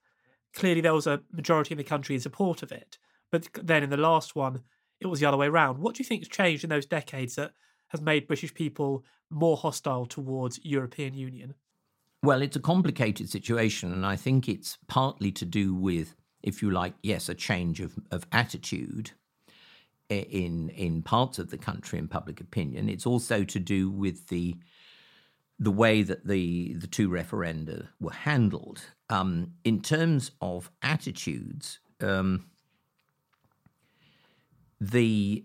clearly 0.54 0.80
there 0.80 0.94
was 0.94 1.06
a 1.06 1.22
majority 1.32 1.74
in 1.74 1.78
the 1.78 1.84
country 1.84 2.14
in 2.14 2.20
support 2.20 2.62
of 2.62 2.72
it. 2.72 2.98
But 3.30 3.48
then 3.54 3.82
in 3.82 3.90
the 3.90 3.96
last 3.96 4.34
one, 4.34 4.62
it 5.00 5.06
was 5.06 5.20
the 5.20 5.26
other 5.26 5.36
way 5.36 5.46
around. 5.46 5.78
What 5.78 5.94
do 5.94 6.02
you 6.02 6.08
think 6.08 6.22
has 6.22 6.28
changed 6.28 6.64
in 6.64 6.70
those 6.70 6.86
decades 6.86 7.36
that 7.36 7.52
has 7.88 8.00
made 8.00 8.26
British 8.26 8.52
people 8.52 9.04
more 9.30 9.56
hostile 9.56 10.06
towards 10.06 10.64
European 10.64 11.14
Union? 11.14 11.54
Well, 12.22 12.42
it's 12.42 12.56
a 12.56 12.60
complicated 12.60 13.30
situation, 13.30 13.92
and 13.92 14.04
I 14.04 14.16
think 14.16 14.48
it's 14.48 14.76
partly 14.88 15.32
to 15.32 15.46
do 15.46 15.74
with, 15.74 16.14
if 16.42 16.60
you 16.60 16.70
like, 16.70 16.94
yes, 17.02 17.28
a 17.28 17.34
change 17.34 17.80
of, 17.80 17.98
of 18.10 18.26
attitude 18.30 19.12
in 20.10 20.70
in 20.70 21.02
parts 21.02 21.38
of 21.38 21.50
the 21.50 21.58
country 21.58 21.98
in 21.98 22.08
public 22.08 22.40
opinion. 22.40 22.88
It's 22.88 23.06
also 23.06 23.44
to 23.44 23.58
do 23.58 23.90
with 23.90 24.28
the 24.28 24.56
the 25.58 25.70
way 25.70 26.02
that 26.02 26.26
the 26.26 26.74
the 26.74 26.86
two 26.86 27.08
referenda 27.08 27.88
were 28.00 28.12
handled. 28.12 28.82
Um, 29.08 29.52
in 29.64 29.80
terms 29.80 30.32
of 30.40 30.70
attitudes, 30.82 31.78
um, 32.00 32.46
the 34.80 35.44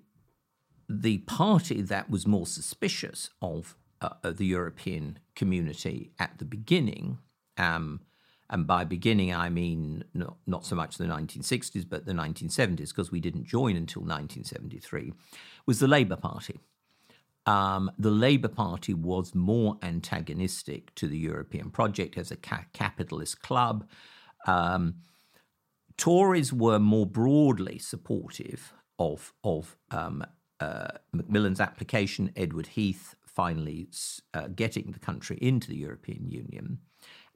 the 0.87 1.19
party 1.19 1.81
that 1.81 2.09
was 2.09 2.27
more 2.27 2.45
suspicious 2.45 3.31
of, 3.41 3.75
uh, 4.01 4.09
the 4.23 4.45
European 4.45 5.17
community 5.35 6.11
at 6.19 6.37
the 6.37 6.45
beginning, 6.45 7.17
um, 7.57 8.01
and 8.49 8.67
by 8.67 8.83
beginning 8.83 9.33
I 9.33 9.49
mean 9.49 10.03
not, 10.13 10.37
not 10.45 10.65
so 10.65 10.75
much 10.75 10.97
the 10.97 11.05
1960s 11.05 11.85
but 11.87 12.05
the 12.05 12.13
1970s, 12.13 12.89
because 12.89 13.11
we 13.11 13.19
didn't 13.19 13.45
join 13.45 13.75
until 13.75 14.01
1973, 14.01 15.13
was 15.65 15.79
the 15.79 15.87
Labour 15.87 16.15
Party. 16.15 16.59
Um, 17.45 17.91
the 17.99 18.11
Labour 18.11 18.47
Party 18.47 18.93
was 18.93 19.35
more 19.35 19.77
antagonistic 19.83 20.93
to 20.95 21.07
the 21.07 21.17
European 21.17 21.69
project 21.69 22.17
as 22.17 22.31
a 22.31 22.35
ca- 22.35 22.65
capitalist 22.73 23.41
club. 23.41 23.87
Um, 24.47 24.95
Tories 25.97 26.51
were 26.51 26.79
more 26.79 27.05
broadly 27.05 27.77
supportive 27.79 28.73
of 28.97 29.33
of 29.43 29.77
um, 29.91 30.25
uh, 30.59 30.87
Macmillan's 31.13 31.59
application, 31.59 32.31
Edward 32.35 32.67
Heath 32.67 33.15
finally 33.25 33.89
uh, 34.33 34.47
getting 34.47 34.91
the 34.91 34.99
country 34.99 35.37
into 35.41 35.69
the 35.69 35.75
European 35.75 36.29
Union. 36.29 36.79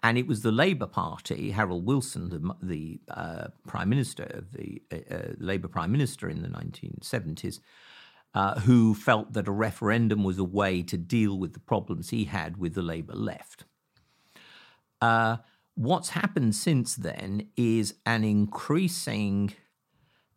And 0.02 0.18
it 0.18 0.28
was 0.28 0.42
the 0.42 0.52
Labour 0.52 0.86
Party, 0.86 1.52
Harold 1.52 1.86
Wilson, 1.86 2.30
the, 2.30 2.56
the 2.62 3.00
uh, 3.10 3.48
Prime 3.68 3.90
Minister, 3.90 4.46
the 4.54 4.82
uh, 4.92 5.14
uh, 5.14 5.34
Labour 5.38 5.68
Prime 5.68 5.92
Minister 5.92 6.30
in 6.30 6.42
the 6.42 6.48
1970s, 6.48 7.60
uh, 8.34 8.60
who 8.62 8.94
felt 8.94 9.34
that 9.34 9.48
a 9.48 9.52
referendum 9.52 10.24
was 10.24 10.38
a 10.38 10.44
way 10.44 10.82
to 10.84 10.98
deal 10.98 11.38
with 11.38 11.54
the 11.54 11.60
problems 11.60 12.10
he 12.10 12.26
had 12.26 12.58
with 12.58 12.76
the 12.76 12.82
Labour 12.82 13.16
left. 13.16 13.66
what's 15.76 16.10
happened 16.10 16.56
since 16.56 16.96
then 16.96 17.48
is 17.56 17.96
an 18.06 18.24
increasing 18.24 19.54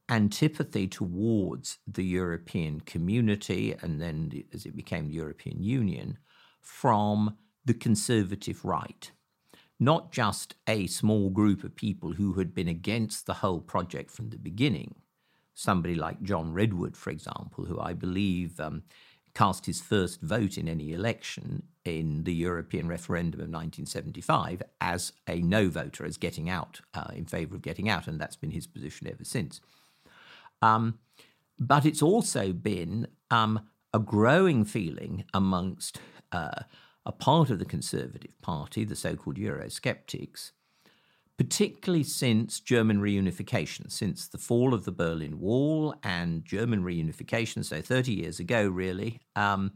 antipathy 0.09 0.87
towards 0.87 1.79
the 1.87 2.05
European 2.05 2.81
community 2.81 3.75
and 3.81 4.01
then 4.01 4.45
as 4.53 4.67
it 4.67 4.77
became 4.77 5.09
the 5.09 5.15
European 5.15 5.63
Union 5.63 6.19
from 6.61 7.37
the 7.65 7.75
conservative 7.75 8.65
right. 8.65 9.11
Not 9.83 10.13
just 10.13 10.55
a 10.69 10.87
small 10.87 11.29
group 11.29 11.65
of 11.65 11.75
people 11.75 12.13
who 12.13 12.35
had 12.35 12.55
been 12.55 12.69
against 12.69 13.27
the 13.27 13.35
whole 13.35 13.61
project 13.61 14.13
from 14.13 14.31
the 14.31 14.39
beginning. 14.39 14.95
Somebody 15.55 15.97
like 15.97 16.23
John 16.23 16.53
Redwood, 16.53 16.97
for 16.97 17.11
example, 17.11 17.65
who 17.65 17.81
I 17.81 17.93
believe 17.93 18.61
um, 18.61 18.85
cast 19.35 19.67
his 19.67 19.81
first 19.81 20.21
vote 20.21 20.57
in 20.57 20.69
any 20.69 20.93
election 20.93 21.65
in 21.85 22.23
the 22.23 22.33
European 22.33 22.87
referendum 22.87 23.41
of 23.41 23.49
1975 23.49 24.63
as 24.81 25.15
a 25.27 25.41
no 25.41 25.69
voter, 25.69 26.07
as 26.07 26.17
getting 26.17 26.49
out, 26.49 26.81
uh, 26.95 27.11
in 27.13 27.25
favour 27.25 27.57
of 27.57 27.63
getting 27.63 27.89
out, 27.89 28.07
and 28.07 28.21
that's 28.21 28.37
been 28.37 28.53
his 28.53 28.69
position 28.69 29.09
ever 29.09 29.25
since. 29.25 29.61
Um, 30.63 31.01
but 31.59 31.85
it's 31.85 32.03
also 32.03 32.53
been 32.53 33.09
um, 33.33 33.59
a 33.93 33.99
growing 33.99 34.65
feeling 34.65 35.25
amongst 35.35 35.99
uh, 36.31 36.63
a 37.05 37.13
part 37.13 37.51
of 37.51 37.59
the 37.59 37.65
Conservative 37.65 38.41
Party, 38.43 38.85
the 38.85 38.97
so 38.97 39.17
called 39.17 39.37
Eurosceptics, 39.37 40.53
particularly 41.37 42.05
since 42.05 42.61
German 42.61 43.01
reunification, 43.01 43.91
since 43.91 44.29
the 44.29 44.39
fall 44.39 44.75
of 44.75 44.85
the 44.85 44.93
Berlin 44.93 45.41
Wall 45.41 45.95
and 46.03 46.45
German 46.45 46.83
reunification, 46.83 47.65
so 47.65 47.81
30 47.81 48.13
years 48.13 48.39
ago, 48.39 48.69
really, 48.69 49.21
um, 49.37 49.73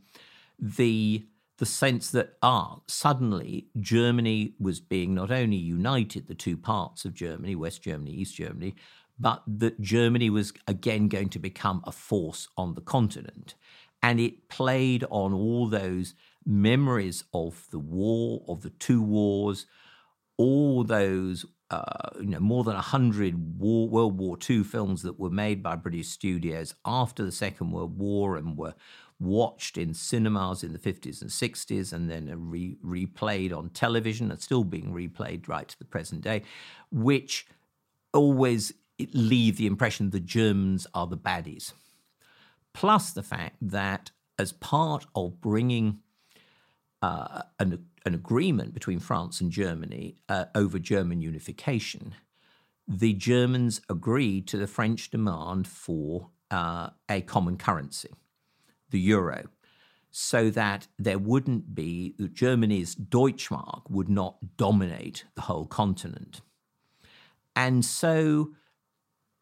the 0.58 1.26
the 1.58 1.66
sense 1.66 2.10
that 2.10 2.34
ah 2.42 2.80
suddenly 2.86 3.68
Germany 3.80 4.52
was 4.60 4.78
being 4.78 5.14
not 5.14 5.30
only 5.30 5.56
united 5.56 6.28
the 6.28 6.34
two 6.34 6.54
parts 6.54 7.06
of 7.06 7.14
Germany 7.14 7.56
West 7.56 7.82
Germany 7.82 8.10
East 8.10 8.34
Germany 8.34 8.74
but 9.18 9.42
that 9.46 9.80
Germany 9.80 10.30
was 10.30 10.52
again 10.66 11.08
going 11.08 11.28
to 11.30 11.38
become 11.38 11.82
a 11.84 11.92
force 11.92 12.48
on 12.56 12.74
the 12.74 12.80
continent. 12.80 13.54
And 14.02 14.20
it 14.20 14.48
played 14.48 15.04
on 15.10 15.32
all 15.32 15.66
those 15.66 16.14
memories 16.46 17.24
of 17.34 17.66
the 17.70 17.78
war, 17.78 18.42
of 18.48 18.62
the 18.62 18.70
two 18.70 19.02
wars, 19.02 19.66
all 20.38 20.84
those, 20.84 21.44
uh, 21.70 22.10
you 22.20 22.26
know, 22.26 22.40
more 22.40 22.62
than 22.64 22.74
100 22.74 23.58
war, 23.58 23.88
World 23.88 24.18
War 24.18 24.38
II 24.48 24.62
films 24.62 25.02
that 25.02 25.18
were 25.18 25.30
made 25.30 25.62
by 25.62 25.76
British 25.76 26.08
studios 26.08 26.74
after 26.84 27.24
the 27.24 27.32
Second 27.32 27.72
World 27.72 27.98
War 27.98 28.36
and 28.36 28.56
were 28.56 28.74
watched 29.18 29.78
in 29.78 29.94
cinemas 29.94 30.62
in 30.62 30.72
the 30.72 30.78
50s 30.78 31.22
and 31.22 31.30
60s 31.30 31.92
and 31.92 32.10
then 32.10 32.30
re- 32.50 32.76
replayed 32.84 33.56
on 33.56 33.70
television 33.70 34.30
and 34.30 34.40
still 34.40 34.62
being 34.62 34.92
replayed 34.92 35.48
right 35.48 35.68
to 35.68 35.78
the 35.78 35.84
present 35.84 36.20
day, 36.20 36.42
which 36.90 37.46
always 38.12 38.72
leave 39.12 39.56
the 39.56 39.66
impression 39.66 40.10
the 40.10 40.20
Germans 40.20 40.86
are 40.94 41.06
the 41.06 41.16
baddies. 41.16 41.72
Plus 42.72 43.12
the 43.12 43.22
fact 43.22 43.56
that 43.60 44.10
as 44.38 44.52
part 44.52 45.06
of 45.14 45.40
bringing 45.40 46.00
uh, 47.06 47.42
an, 47.60 47.86
an, 48.04 48.14
agreement 48.14 48.74
between 48.74 48.98
France 48.98 49.40
and 49.40 49.52
Germany 49.52 50.16
uh, 50.28 50.46
over 50.56 50.78
German 50.80 51.20
unification, 51.20 52.14
the 52.88 53.12
Germans 53.12 53.80
agreed 53.88 54.48
to 54.48 54.56
the 54.56 54.66
French 54.66 55.10
demand 55.10 55.68
for 55.68 56.30
uh, 56.50 56.90
a 57.08 57.20
common 57.20 57.56
currency, 57.58 58.10
the 58.90 58.98
euro, 58.98 59.44
so 60.10 60.50
that 60.50 60.88
there 60.98 61.18
wouldn't 61.18 61.76
be, 61.76 62.16
Germany's 62.32 62.96
Deutschmark 62.96 63.82
would 63.88 64.08
not 64.08 64.56
dominate 64.56 65.26
the 65.36 65.42
whole 65.42 65.66
continent. 65.66 66.40
And 67.54 67.84
so 67.84 68.50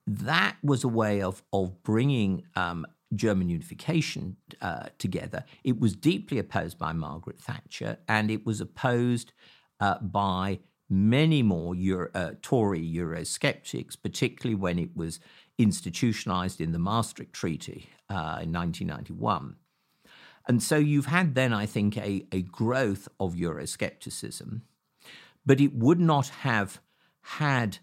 that 0.07 0.57
was 0.63 0.85
a 0.85 0.89
way 0.89 1.23
of 1.23 1.43
of 1.51 1.83
bringing 1.83 2.45
um, 2.57 2.87
German 3.17 3.49
unification 3.49 4.37
uh, 4.61 4.87
together. 4.99 5.45
It 5.63 5.81
was 5.81 5.95
deeply 5.95 6.39
opposed 6.39 6.79
by 6.79 6.93
Margaret 6.93 7.39
Thatcher, 7.39 7.99
and 8.09 8.31
it 8.31 8.45
was 8.47 8.61
opposed 8.61 9.33
uh, 9.81 9.99
by 10.01 10.61
many 10.89 11.43
more 11.43 11.75
Euro, 11.75 12.11
uh, 12.15 12.33
Tory 12.43 12.81
Eurosceptics, 12.81 13.97
particularly 14.01 14.55
when 14.55 14.79
it 14.79 14.97
was 14.97 15.21
institutionalized 15.59 16.61
in 16.61 16.73
the 16.73 16.79
Maastricht 16.79 17.33
Treaty 17.33 17.89
uh, 18.09 18.41
in 18.43 18.53
1991. 18.53 19.57
And 20.47 20.63
so 20.63 20.77
you've 20.77 21.07
had 21.07 21.35
then, 21.35 21.53
I 21.53 21.67
think, 21.67 21.97
a, 21.97 22.27
a 22.31 22.43
growth 22.43 23.09
of 23.19 23.35
Euroscepticism, 23.35 24.61
but 25.47 25.61
it 25.61 25.75
would 25.75 26.01
not 26.01 26.29
have 26.29 26.81
had 27.23 27.79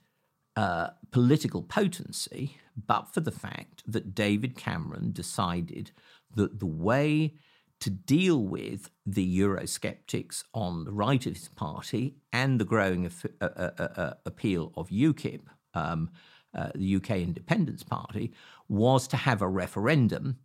uh, 0.56 0.90
political 1.12 1.64
potency, 1.64 2.58
but 2.88 3.14
for 3.14 3.20
the 3.20 3.32
fact 3.32 3.84
that 3.86 4.16
David 4.16 4.56
Cameron 4.56 5.12
decided 5.12 5.92
that 6.36 6.60
the 6.60 6.66
way 6.66 7.36
to 7.82 7.90
deal 7.90 8.44
with 8.44 8.92
the 9.06 9.40
Eurosceptics 9.40 10.44
on 10.54 10.86
the 10.86 10.92
right 10.92 11.26
of 11.26 11.34
his 11.34 11.48
party 11.50 12.16
and 12.32 12.60
the 12.60 12.66
growing 12.66 13.08
uh, 13.08 13.10
uh, 13.42 13.70
uh, 13.78 13.84
uh, 13.84 14.14
appeal 14.26 14.72
of 14.78 14.90
UKIP, 14.90 15.42
um, 15.74 16.12
uh, 16.54 16.70
the 16.76 16.96
UK 16.98 17.12
Independence 17.12 17.84
Party, 17.84 18.32
was 18.70 19.08
to 19.08 19.18
have 19.18 19.42
a 19.42 19.48
referendum 19.48 20.38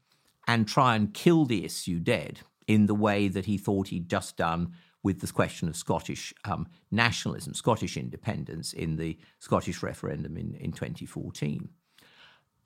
and 0.49 0.67
try 0.67 0.97
and 0.97 1.13
kill 1.13 1.45
the 1.45 1.65
issue 1.65 1.99
dead 1.99 2.41
in 2.67 2.87
the 2.87 2.95
way 2.95 3.29
that 3.29 3.45
he 3.45 3.59
thought 3.59 3.89
he'd 3.89 4.09
just 4.09 4.37
done 4.37 4.73
with 5.03 5.21
the 5.21 5.33
question 5.33 5.69
of 5.69 5.77
Scottish 5.77 6.33
um, 6.45 6.67
nationalism, 6.91 7.55
Scottish 7.55 7.97
independence 7.97 8.73
in 8.73 8.97
the 8.97 9.19
Scottish 9.39 9.83
referendum 9.83 10.37
in, 10.37 10.55
in 10.55 10.73
2014. 10.73 11.69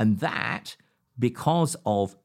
And 0.00 0.18
that, 0.20 0.76
because 1.18 1.76
of 1.84 2.16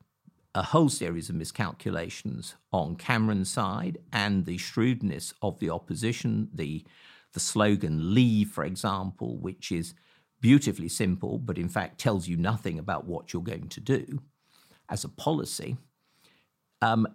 a 0.55 0.63
whole 0.63 0.89
series 0.89 1.29
of 1.29 1.35
miscalculations 1.35 2.55
on 2.71 2.95
Cameron's 2.95 3.51
side 3.51 3.97
and 4.13 4.45
the 4.45 4.57
shrewdness 4.57 5.33
of 5.41 5.59
the 5.59 5.69
opposition, 5.69 6.49
the 6.53 6.85
the 7.33 7.39
slogan 7.41 8.13
Leave, 8.13 8.49
for 8.49 8.63
example, 8.63 9.37
which 9.37 9.69
is 9.69 9.93
beautifully 10.39 10.87
simple, 10.87 11.37
but 11.37 11.57
in 11.57 11.67
fact 11.67 11.99
tells 11.99 12.29
you 12.29 12.37
nothing 12.37 12.79
about 12.79 13.05
what 13.05 13.33
you're 13.33 13.43
going 13.43 13.67
to 13.67 13.81
do 13.81 14.21
as 14.87 15.03
a 15.03 15.09
policy. 15.09 15.75
Um, 16.81 17.05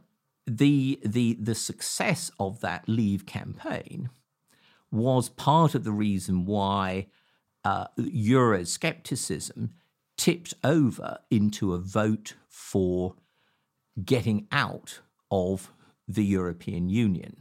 the, 0.46 1.00
the, 1.02 1.38
the 1.40 1.54
success 1.54 2.30
of 2.38 2.60
that 2.60 2.86
Leave 2.86 3.24
campaign 3.24 4.10
was 4.92 5.30
part 5.30 5.74
of 5.74 5.84
the 5.84 5.92
reason 5.92 6.44
why 6.44 7.06
uh, 7.64 7.86
Euroscepticism 7.98 9.70
tipped 10.20 10.52
over 10.62 11.16
into 11.30 11.72
a 11.72 11.78
vote 11.78 12.34
for 12.46 13.14
getting 14.04 14.46
out 14.52 15.00
of 15.30 15.72
the 16.06 16.22
European 16.22 16.90
Union. 16.90 17.36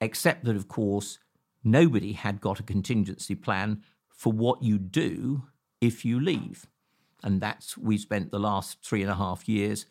Except 0.00 0.46
that, 0.46 0.56
of 0.56 0.68
course, 0.68 1.18
nobody 1.62 2.14
had 2.14 2.40
got 2.40 2.58
a 2.58 2.62
contingency 2.62 3.34
plan 3.34 3.82
for 4.08 4.32
what 4.32 4.62
you 4.62 4.78
do 4.78 5.48
if 5.82 6.02
you 6.02 6.18
leave. 6.18 6.66
And 7.22 7.42
that's, 7.42 7.76
we 7.76 7.98
spent 7.98 8.30
the 8.30 8.40
last 8.40 8.82
three 8.82 9.02
and 9.02 9.10
a 9.10 9.16
half 9.16 9.46
years 9.46 9.84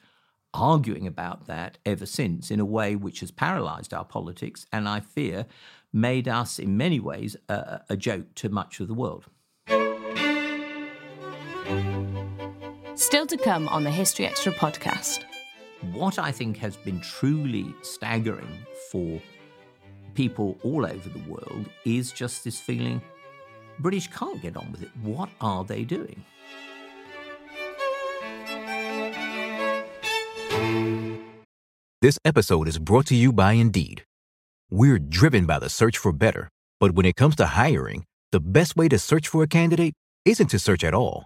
arguing 0.55 1.05
about 1.05 1.45
that 1.45 1.77
ever 1.85 2.07
since 2.07 2.49
in 2.49 2.59
a 2.59 2.65
way 2.65 2.95
which 2.95 3.19
has 3.19 3.29
paralyzed 3.29 3.93
our 3.93 4.05
politics 4.05 4.65
and 4.73 4.89
I 4.89 5.01
fear 5.01 5.45
made 5.93 6.27
us, 6.27 6.57
in 6.57 6.77
many 6.77 6.99
ways, 6.99 7.37
a, 7.47 7.81
a 7.89 7.95
joke 7.95 8.33
to 8.35 8.49
much 8.49 8.79
of 8.79 8.87
the 8.87 8.95
world. 8.95 9.25
Still 12.95 13.27
to 13.27 13.37
come 13.37 13.67
on 13.69 13.83
the 13.83 13.91
History 13.91 14.25
Extra 14.25 14.51
podcast. 14.51 15.23
What 15.93 16.17
I 16.17 16.31
think 16.31 16.57
has 16.57 16.75
been 16.75 16.99
truly 17.01 17.73
staggering 17.81 18.65
for 18.91 19.21
people 20.15 20.57
all 20.63 20.85
over 20.85 21.09
the 21.09 21.29
world 21.29 21.65
is 21.85 22.11
just 22.11 22.43
this 22.43 22.59
feeling 22.59 23.01
British 23.79 24.07
can't 24.07 24.41
get 24.41 24.57
on 24.57 24.71
with 24.71 24.83
it. 24.83 24.89
What 25.01 25.29
are 25.41 25.63
they 25.63 25.83
doing? 25.83 26.23
This 32.01 32.19
episode 32.23 32.67
is 32.67 32.77
brought 32.77 33.07
to 33.07 33.15
you 33.15 33.33
by 33.33 33.53
Indeed. 33.53 34.03
We're 34.69 34.99
driven 34.99 35.45
by 35.45 35.59
the 35.59 35.69
search 35.69 35.97
for 35.97 36.11
better, 36.11 36.49
but 36.79 36.91
when 36.91 37.05
it 37.05 37.15
comes 37.15 37.35
to 37.37 37.45
hiring, 37.47 38.05
the 38.31 38.39
best 38.39 38.75
way 38.75 38.87
to 38.89 38.99
search 38.99 39.27
for 39.27 39.43
a 39.43 39.47
candidate 39.47 39.93
isn't 40.23 40.47
to 40.47 40.59
search 40.59 40.83
at 40.83 40.93
all. 40.93 41.25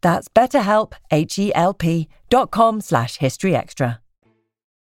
That's 0.00 0.28
betterhelp, 0.28 0.92
H-E-L-P 1.10 2.08
dot 2.28 2.50
com 2.50 2.80
slash 2.80 3.18
historyextra. 3.18 3.98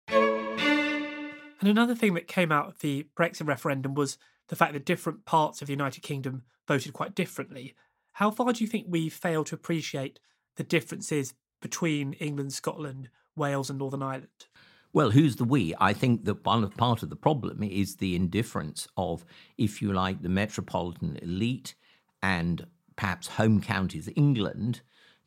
And 0.07 1.67
another 1.67 1.95
thing 1.95 2.13
that 2.13 2.27
came 2.27 2.51
out 2.51 2.67
of 2.67 2.79
the 2.79 3.07
Brexit 3.17 3.47
referendum 3.47 3.93
was 3.93 4.17
the 4.47 4.55
fact 4.55 4.73
that 4.73 4.85
different 4.85 5.25
parts 5.25 5.61
of 5.61 5.67
the 5.67 5.73
United 5.73 6.01
Kingdom 6.01 6.43
voted 6.67 6.93
quite 6.93 7.15
differently. 7.15 7.75
How 8.13 8.31
far 8.31 8.53
do 8.53 8.63
you 8.63 8.69
think 8.69 8.85
we 8.87 9.09
fail 9.09 9.43
to 9.43 9.55
appreciate 9.55 10.19
the 10.55 10.63
differences 10.63 11.33
between 11.61 12.13
England, 12.13 12.53
Scotland, 12.53 13.09
Wales, 13.35 13.69
and 13.69 13.79
Northern 13.79 14.03
Ireland? 14.03 14.47
Well, 14.91 15.11
who's 15.11 15.35
the 15.35 15.43
we? 15.43 15.75
I 15.79 15.93
think 15.93 16.25
that 16.25 16.45
one 16.45 16.63
of 16.63 16.75
part 16.75 17.03
of 17.03 17.09
the 17.09 17.15
problem 17.15 17.61
is 17.61 17.97
the 17.97 18.15
indifference 18.15 18.87
of, 18.97 19.25
if 19.57 19.81
you 19.81 19.93
like, 19.93 20.21
the 20.21 20.29
metropolitan 20.29 21.17
elite 21.21 21.75
and 22.23 22.65
perhaps 22.95 23.27
home 23.27 23.61
counties 23.61 24.09
England 24.15 24.81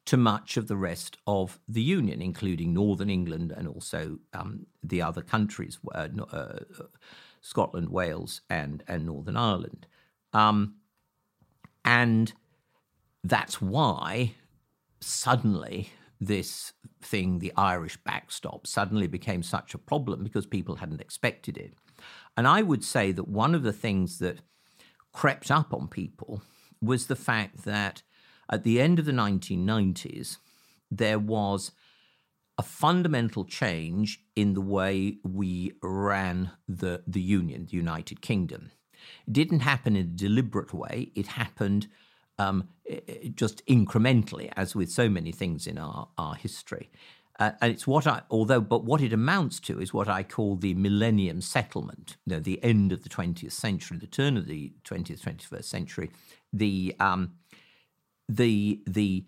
to 0.05 0.17
much 0.17 0.57
of 0.57 0.69
the 0.69 0.77
rest 0.77 1.17
of 1.27 1.61
the 1.69 1.83
Union, 1.83 2.21
including 2.21 2.75
Northern 2.75 3.11
England 3.11 3.53
and 3.57 3.69
also 3.69 4.19
um, 4.33 4.67
the 4.83 5.01
other 5.01 5.23
countries, 5.23 5.79
uh, 5.95 6.09
uh, 6.33 6.59
Scotland, 7.41 7.89
Wales, 7.89 8.41
and, 8.51 8.83
and 8.89 9.07
Northern 9.07 9.37
Ireland. 9.37 9.87
Um, 10.33 10.75
and 11.85 12.33
that's 13.23 13.61
why 13.61 14.35
suddenly 15.01 15.91
this 16.21 16.73
thing, 17.01 17.39
the 17.39 17.53
Irish 17.57 17.97
backstop, 18.05 18.67
suddenly 18.67 19.07
became 19.07 19.43
such 19.43 19.75
a 19.75 19.79
problem 19.79 20.23
because 20.25 20.47
people 20.47 20.77
hadn't 20.77 21.01
expected 21.01 21.57
it. 21.57 21.75
And 22.37 22.47
I 22.49 22.63
would 22.63 22.85
say 22.85 23.13
that 23.13 23.29
one 23.29 23.55
of 23.55 23.63
the 23.63 23.73
things 23.73 24.19
that 24.19 24.39
crept 25.13 25.51
up 25.51 25.73
on 25.75 25.89
people 25.89 26.43
was 26.81 27.07
the 27.07 27.17
fact 27.17 27.65
that 27.65 28.03
at 28.53 28.65
the 28.65 28.81
end 28.81 28.99
of 28.99 29.07
the 29.07 29.13
1990s, 29.13 30.37
there 30.91 31.19
was 31.19 31.73
a 32.59 32.63
fundamental 32.63 33.45
change 33.47 34.21
in 34.37 34.53
the 34.53 34.61
way 34.61 35.17
we 35.25 35.73
ran 35.83 36.51
the, 36.69 37.03
the 37.07 37.21
Union, 37.21 37.67
the 37.71 37.77
United 37.77 38.21
Kingdom. 38.21 38.71
It 39.27 39.33
didn't 39.33 39.61
happen 39.61 39.97
in 39.97 40.03
a 40.03 40.09
deliberate 40.09 40.75
way, 40.75 41.11
it 41.15 41.29
happened 41.29 41.89
um, 42.39 42.69
just 43.35 43.65
incrementally, 43.67 44.53
as 44.55 44.75
with 44.75 44.91
so 44.91 45.09
many 45.09 45.33
things 45.33 45.67
in 45.67 45.79
our, 45.79 46.09
our 46.19 46.35
history. 46.35 46.91
Uh, 47.41 47.53
and 47.63 47.73
it's 47.73 47.87
what 47.87 48.07
I, 48.07 48.21
although, 48.31 48.61
but 48.61 48.85
what 48.85 49.01
it 49.01 49.13
amounts 49.13 49.59
to 49.61 49.81
is 49.81 49.95
what 49.95 50.09
I 50.09 50.23
call 50.23 50.57
the 50.57 50.75
Millennium 50.75 51.41
Settlement, 51.41 52.17
you 52.27 52.35
know, 52.35 52.41
the 52.41 52.63
end 52.63 52.93
of 52.93 53.03
the 53.03 53.09
20th 53.09 53.53
century, 53.53 53.97
the 53.97 54.07
turn 54.07 54.37
of 54.37 54.47
the 54.47 54.73
20th, 54.85 55.21
21st 55.21 55.65
century, 55.65 56.11
the 56.53 56.95
um, 57.01 57.33
the 58.29 58.83
the 58.87 59.25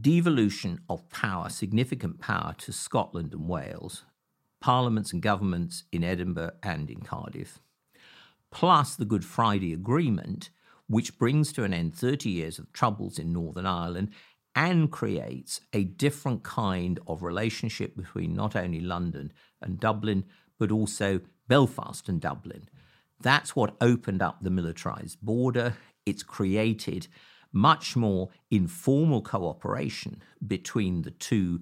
devolution 0.00 0.80
of 0.88 1.08
power, 1.10 1.48
significant 1.48 2.20
power 2.20 2.54
to 2.58 2.72
Scotland 2.72 3.32
and 3.32 3.48
Wales, 3.48 4.04
parliaments 4.60 5.12
and 5.12 5.22
governments 5.22 5.84
in 5.92 6.02
Edinburgh 6.02 6.52
and 6.62 6.90
in 6.90 7.00
Cardiff, 7.00 7.60
plus 8.50 8.96
the 8.96 9.04
Good 9.04 9.24
Friday 9.24 9.72
Agreement, 9.72 10.50
which 10.88 11.18
brings 11.18 11.52
to 11.52 11.64
an 11.64 11.72
end 11.72 11.94
30 11.94 12.30
years 12.30 12.58
of 12.58 12.72
troubles 12.72 13.18
in 13.18 13.32
Northern 13.32 13.66
Ireland 13.66 14.10
and 14.54 14.90
creates 14.90 15.60
a 15.72 15.84
different 15.84 16.42
kind 16.42 16.98
of 17.06 17.22
relationship 17.22 17.94
between 17.96 18.34
not 18.34 18.56
only 18.56 18.80
London 18.80 19.32
and 19.60 19.78
Dublin, 19.78 20.24
but 20.58 20.72
also 20.72 21.20
Belfast 21.46 22.08
and 22.08 22.20
Dublin. 22.20 22.68
That's 23.20 23.54
what 23.54 23.76
opened 23.80 24.22
up 24.22 24.38
the 24.40 24.50
militarized 24.50 25.20
border. 25.20 25.76
It's 26.06 26.22
created 26.22 27.08
much 27.52 27.96
more 27.96 28.30
informal 28.50 29.20
cooperation 29.22 30.22
between 30.46 31.02
the 31.02 31.10
two 31.10 31.60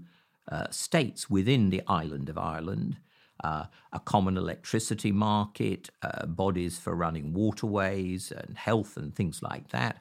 uh, 0.50 0.66
states 0.70 1.30
within 1.30 1.70
the 1.70 1.82
island 1.88 2.28
of 2.28 2.38
Ireland. 2.38 2.98
uh, 3.42 3.66
a 3.92 4.00
common 4.00 4.36
electricity 4.36 5.12
market, 5.12 5.90
uh, 6.02 6.26
bodies 6.26 6.78
for 6.78 6.94
running 6.94 7.32
waterways 7.32 8.32
and 8.32 8.56
health 8.56 8.96
and 8.96 9.14
things 9.14 9.42
like 9.42 9.68
that. 9.68 9.98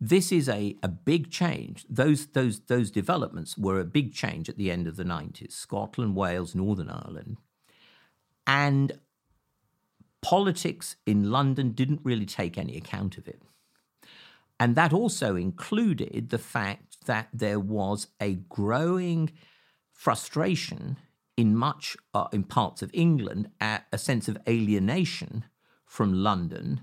This 0.00 0.32
is 0.32 0.48
a, 0.48 0.76
a 0.82 0.88
big 0.88 1.30
change. 1.30 1.86
Those, 1.88 2.26
those, 2.26 2.60
those 2.60 2.90
developments 2.90 3.56
were 3.56 3.80
a 3.80 3.84
big 3.84 4.12
change 4.12 4.48
at 4.48 4.58
the 4.58 4.70
end 4.70 4.86
of 4.86 4.96
the 4.96 5.04
90s 5.04 5.52
Scotland, 5.52 6.16
Wales, 6.16 6.54
Northern 6.54 6.90
Ireland. 6.90 7.38
And 8.46 8.98
politics 10.22 10.96
in 11.04 11.30
London 11.30 11.72
didn't 11.72 12.00
really 12.02 12.26
take 12.26 12.56
any 12.56 12.76
account 12.76 13.18
of 13.18 13.28
it. 13.28 13.42
And 14.58 14.76
that 14.76 14.92
also 14.92 15.34
included 15.36 16.30
the 16.30 16.38
fact 16.38 17.06
that 17.06 17.28
there 17.32 17.58
was 17.58 18.06
a 18.20 18.34
growing 18.34 19.30
frustration 19.92 20.98
in 21.36 21.56
much 21.56 21.96
uh, 22.14 22.28
in 22.32 22.44
parts 22.44 22.82
of 22.82 22.90
England 22.94 23.50
at 23.60 23.86
a 23.92 23.98
sense 23.98 24.28
of 24.28 24.38
alienation 24.48 25.44
from 25.84 26.12
London 26.12 26.82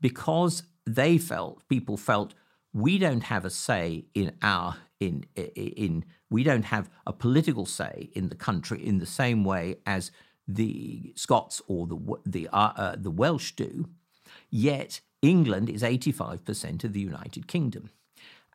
because 0.00 0.62
they 0.86 1.18
felt 1.18 1.68
people 1.68 1.96
felt 1.96 2.34
we 2.72 2.98
don't 2.98 3.24
have 3.24 3.44
a 3.44 3.50
say 3.50 4.04
in 4.14 4.32
our 4.42 4.76
in 5.00 5.24
in 5.36 6.04
we 6.30 6.42
don't 6.42 6.66
have 6.66 6.90
a 7.06 7.12
political 7.12 7.66
say 7.66 8.10
in 8.14 8.28
the 8.28 8.34
country 8.34 8.84
in 8.84 8.98
the 8.98 9.06
same 9.06 9.44
way 9.44 9.76
as 9.86 10.10
the 10.48 11.12
Scots 11.14 11.60
or 11.68 11.86
the 11.86 12.18
the 12.24 12.48
uh, 12.48 12.72
uh, 12.76 12.96
the 12.98 13.10
Welsh 13.10 13.52
do. 13.52 13.88
Yet 14.50 15.00
England 15.22 15.68
is 15.68 15.82
85% 15.82 16.84
of 16.84 16.92
the 16.92 17.00
United 17.00 17.46
Kingdom. 17.46 17.90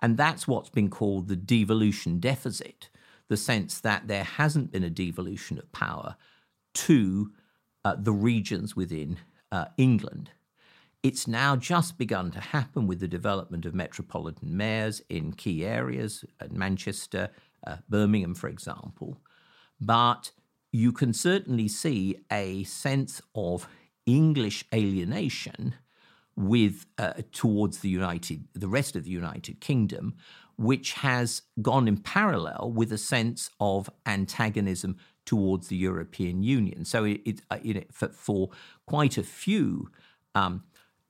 And 0.02 0.18
that's 0.18 0.48
what's 0.48 0.70
been 0.70 0.90
called 0.90 1.28
the 1.28 1.36
devolution 1.36 2.20
deficit, 2.20 2.90
the 3.30 3.38
sense 3.38 3.80
that 3.82 4.08
there 4.08 4.24
hasn't 4.24 4.72
been 4.72 4.84
a 4.84 4.90
devolution 4.90 5.58
of 5.58 5.72
power 5.72 6.16
to 6.74 7.32
uh, 7.86 7.96
the 7.98 8.12
regions 8.12 8.76
within 8.76 9.20
uh, 9.52 9.66
England. 9.78 10.32
It's 11.04 11.28
now 11.28 11.56
just 11.56 11.98
begun 11.98 12.32
to 12.32 12.40
happen 12.40 12.88
with 12.88 13.02
the 13.02 13.08
development 13.08 13.66
of 13.66 13.76
metropolitan 13.76 14.56
mayors 14.56 15.02
in 15.10 15.34
key 15.34 15.66
areas, 15.66 16.24
at 16.40 16.54
Manchester, 16.54 17.30
uh, 17.68 17.78
Birmingham, 17.90 18.36
for 18.36 18.48
example. 18.48 19.18
But 19.82 20.32
you 20.74 20.92
can 20.92 21.14
certainly 21.14 21.68
see 21.68 22.18
a 22.32 22.64
sense 22.64 23.22
of 23.36 23.68
English 24.08 24.66
alienation 24.74 25.76
with 26.36 26.88
uh, 26.98 27.14
towards 27.32 27.80
the 27.80 27.90
United, 27.90 28.48
the 28.54 28.68
rest 28.68 28.96
of 28.96 29.04
the 29.04 29.12
United 29.12 29.62
Kingdom, 29.62 30.16
which 30.58 30.94
has 30.94 31.44
gone 31.62 31.88
in 31.88 31.98
parallel 31.98 32.72
with 32.76 32.92
a 32.92 32.98
sense 32.98 33.52
of 33.60 33.88
antagonism 34.08 34.98
towards 35.26 35.68
the 35.68 35.78
European 35.78 36.42
Union. 36.42 36.84
So 36.86 37.04
it, 37.06 37.22
it 37.24 37.42
uh, 37.52 37.60
you 37.62 37.84
for, 37.92 38.10
for, 38.10 38.50
quite 38.88 39.18
a 39.18 39.24
few 39.24 39.90
um, 40.34 40.64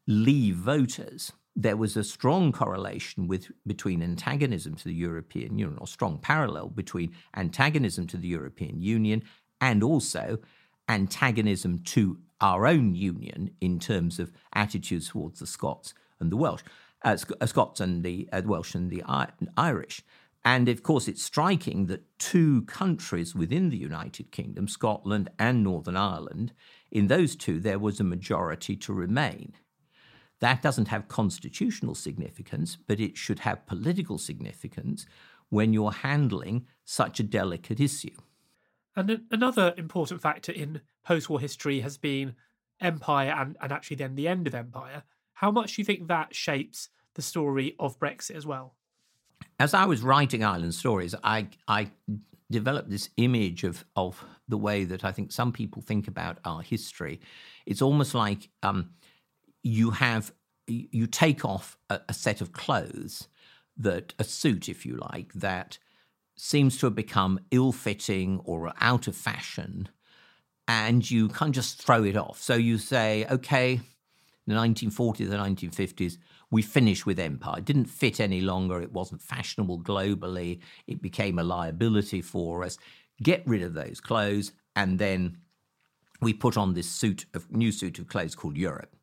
Leave 0.06 0.56
voters, 0.56 1.32
there 1.56 1.78
was 1.78 1.96
a 1.96 2.04
strong 2.04 2.52
correlation 2.52 3.28
with 3.28 3.50
between 3.66 4.02
antagonism 4.02 4.76
to 4.76 4.84
the 4.84 4.94
European 4.94 5.58
Union, 5.58 5.78
or 5.80 5.88
strong 5.88 6.18
parallel 6.18 6.68
between 6.68 7.16
antagonism 7.36 8.08
to 8.08 8.18
the 8.18 8.28
European 8.28 8.82
Union 8.82 9.24
and 9.64 9.82
also 9.82 10.40
antagonism 10.90 11.80
to 11.86 12.20
our 12.42 12.68
own 12.68 12.94
union 12.94 13.50
in 13.62 13.80
terms 13.80 14.20
of 14.20 14.34
attitudes 14.52 15.08
towards 15.08 15.40
the 15.40 15.48
Scots 15.48 15.94
and 16.20 16.30
the 16.30 16.36
Welsh, 16.36 16.64
uh, 17.06 17.16
uh 17.40 17.46
Scots 17.46 17.80
and 17.80 18.04
the 18.04 18.28
uh, 18.34 18.42
Welsh 18.44 18.76
and 18.76 18.92
the 18.92 19.02
I- 19.08 19.30
Irish. 19.56 20.04
And 20.44 20.68
of 20.68 20.84
course, 20.84 21.08
it's 21.08 21.24
striking 21.24 21.86
that 21.86 22.04
two 22.20 22.64
countries 22.64 23.34
within 23.34 23.70
the 23.70 23.78
United 23.78 24.34
Kingdom, 24.34 24.68
Scotland 24.68 25.30
and 25.40 25.64
Northern 25.64 25.96
Ireland, 25.96 26.52
in 26.92 27.08
those 27.08 27.38
two, 27.38 27.62
there 27.62 27.80
was 27.80 28.02
a 28.02 28.12
majority 28.16 28.76
to 28.76 28.92
remain. 28.92 29.54
That 30.42 30.62
doesn't 30.62 30.90
have 30.90 31.08
constitutional 31.08 31.96
significance, 31.96 32.76
but 32.76 33.00
it 33.00 33.16
should 33.16 33.40
have 33.40 33.66
political 33.66 34.18
significance 34.18 35.06
when 35.48 35.72
you're 35.72 36.04
handling 36.10 36.66
such 36.84 37.22
a 37.22 37.30
delicate 37.40 37.80
issue. 37.80 38.18
And 38.96 39.24
another 39.32 39.74
important 39.78 40.22
factor 40.22 40.52
in 40.52 40.82
post 41.04 41.30
war 41.30 41.40
history 41.40 41.80
has 41.82 41.98
been 41.98 42.36
empire 42.80 43.34
and, 43.38 43.58
and 43.62 43.72
actually 43.72 43.98
then 43.98 44.16
the 44.16 44.28
end 44.28 44.48
of 44.48 44.54
empire. 44.56 45.04
How 45.34 45.52
much 45.52 45.76
do 45.76 45.82
you 45.82 45.86
think 45.86 46.08
that 46.08 46.36
shapes 46.36 46.90
the 47.16 47.22
story 47.22 47.76
of 47.80 48.00
Brexit 48.00 48.36
as 48.36 48.46
well? 48.46 48.76
As 49.60 49.74
I 49.74 49.86
was 49.86 50.02
writing 50.02 50.44
Island 50.44 50.74
Stories, 50.74 51.16
I, 51.24 51.48
I 51.68 51.90
developed 52.52 52.90
this 52.90 53.10
image 53.18 53.64
of, 53.64 53.84
of 53.96 54.24
the 54.48 54.58
way 54.58 54.84
that 54.84 55.04
I 55.04 55.12
think 55.12 55.32
some 55.32 55.52
people 55.52 55.82
think 55.82 56.08
about 56.08 56.38
our 56.46 56.62
history. 56.62 57.20
It's 57.66 57.82
almost 57.82 58.14
like 58.14 58.50
um, 58.62 58.92
you 59.64 59.92
have 59.92 60.32
you 60.68 61.08
take 61.08 61.44
off 61.44 61.78
a, 61.90 62.00
a 62.08 62.14
set 62.14 62.40
of 62.40 62.54
clothes 62.54 63.28
that 63.76 64.14
a 64.18 64.24
suit, 64.24 64.70
if 64.70 64.86
you 64.86 64.98
like, 65.12 65.34
that 65.34 65.78
seems 66.36 66.78
to 66.78 66.88
have 66.88 66.96
become 66.96 67.40
ill-fitting 67.52 68.42
or 68.44 68.74
out 68.80 69.08
of 69.08 69.16
fashion, 69.16 69.90
and 70.68 71.10
you 71.10 71.28
can't 71.30 71.54
just 71.54 71.82
throw 71.82 72.04
it 72.04 72.18
off. 72.18 72.42
So 72.42 72.56
you 72.56 72.78
say, 72.78 73.26
okay, 73.30 73.82
the 74.48 74.54
1940s, 74.54 75.30
the 75.30 75.38
1950s, 75.38 76.18
we 76.52 76.62
finished 76.62 77.06
with 77.06 77.20
empire. 77.20 77.60
It 77.60 77.66
didn't 77.66 77.86
fit 77.86 78.20
any 78.20 78.42
longer. 78.42 78.82
It 78.82 78.92
wasn't 78.92 79.22
fashionable 79.22 79.82
globally. 79.82 80.60
It 80.88 81.02
became 81.02 81.40
a 81.40 81.44
liability 81.44 82.22
for 82.22 82.64
us. 82.64 82.78
Get 83.22 83.44
rid 83.48 83.62
of 83.64 83.74
those 83.74 84.00
clothes, 84.00 84.52
and 84.76 85.00
then 85.00 85.38
we 86.22 86.34
put 86.34 86.58
on 86.58 86.74
this 86.74 86.90
suit 86.90 87.26
of 87.34 87.52
new 87.52 87.72
suit 87.72 88.00
of 88.00 88.08
clothes 88.08 88.36
called 88.36 88.58
Europe. 88.58 88.96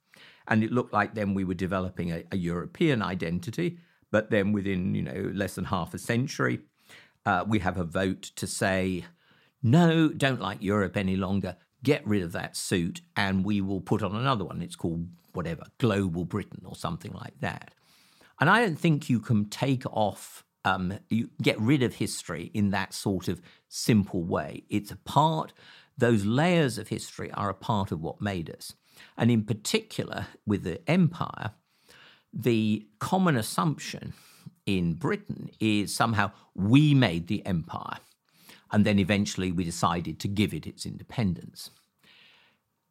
And 0.48 0.64
it 0.64 0.72
looked 0.72 0.92
like 0.92 1.14
then 1.14 1.34
we 1.34 1.44
were 1.44 1.54
developing 1.54 2.10
a, 2.10 2.24
a 2.32 2.36
European 2.36 3.02
identity. 3.02 3.78
But 4.10 4.30
then 4.30 4.52
within, 4.52 4.94
you 4.94 5.02
know, 5.02 5.30
less 5.34 5.54
than 5.54 5.66
half 5.66 5.94
a 5.94 5.98
century, 5.98 6.60
uh, 7.26 7.44
we 7.46 7.58
have 7.60 7.78
a 7.78 7.84
vote 7.84 8.22
to 8.36 8.46
say, 8.46 9.04
no, 9.62 10.08
don't 10.08 10.40
like 10.40 10.62
Europe 10.62 10.96
any 10.96 11.16
longer. 11.16 11.56
Get 11.82 12.06
rid 12.06 12.22
of 12.22 12.32
that 12.32 12.56
suit, 12.56 13.00
and 13.16 13.44
we 13.44 13.60
will 13.60 13.80
put 13.80 14.02
on 14.02 14.14
another 14.14 14.44
one. 14.44 14.62
It's 14.62 14.76
called 14.76 15.08
whatever, 15.32 15.64
Global 15.78 16.24
Britain 16.24 16.62
or 16.64 16.74
something 16.74 17.12
like 17.12 17.38
that. 17.40 17.72
And 18.40 18.48
I 18.48 18.64
don't 18.64 18.78
think 18.78 19.08
you 19.10 19.20
can 19.20 19.48
take 19.48 19.84
off, 19.86 20.44
um, 20.64 20.98
you 21.08 21.30
get 21.42 21.60
rid 21.60 21.82
of 21.82 21.94
history 21.94 22.50
in 22.54 22.70
that 22.70 22.94
sort 22.94 23.28
of 23.28 23.40
simple 23.68 24.24
way. 24.24 24.64
It's 24.68 24.90
a 24.90 24.96
part, 24.96 25.52
those 25.96 26.24
layers 26.24 26.78
of 26.78 26.88
history 26.88 27.30
are 27.32 27.50
a 27.50 27.54
part 27.54 27.92
of 27.92 28.00
what 28.00 28.20
made 28.20 28.50
us. 28.50 28.74
And 29.16 29.30
in 29.30 29.44
particular, 29.44 30.26
with 30.46 30.64
the 30.64 30.80
empire, 30.90 31.52
the 32.32 32.86
common 32.98 33.36
assumption 33.36 34.14
in 34.66 34.94
Britain 34.94 35.50
is 35.58 35.94
somehow 35.94 36.30
we 36.54 36.94
made 36.94 37.26
the 37.26 37.44
empire, 37.46 37.98
and 38.70 38.84
then 38.84 38.98
eventually 38.98 39.52
we 39.52 39.64
decided 39.64 40.18
to 40.20 40.28
give 40.28 40.54
it 40.54 40.66
its 40.66 40.86
independence. 40.86 41.70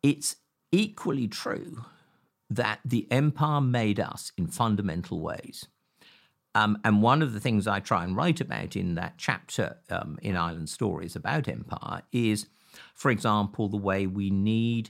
It's 0.04 0.38
equally 0.72 1.28
true 1.28 1.86
that 2.50 2.80
the 2.84 3.08
empire 3.12 3.62
made 3.62 4.00
us 4.00 4.32
in 4.38 4.48
fundamental 4.48 5.20
ways. 5.20 5.68
Um, 6.56 6.80
and 6.84 7.02
one 7.02 7.22
of 7.22 7.34
the 7.34 7.40
things 7.40 7.68
I 7.68 7.80
try 7.80 8.04
and 8.04 8.16
write 8.16 8.42
about 8.42 8.76
in 8.76 8.96
that 8.96 9.14
chapter 9.18 9.78
um, 9.90 10.18
in 10.22 10.36
Island 10.36 10.70
Stories 10.70 11.16
about 11.16 11.48
empire 11.48 12.02
is, 12.12 12.48
for 12.96 13.12
example, 13.12 13.68
the 13.68 13.78
way 13.78 14.08
we 14.08 14.32
need 14.32 14.90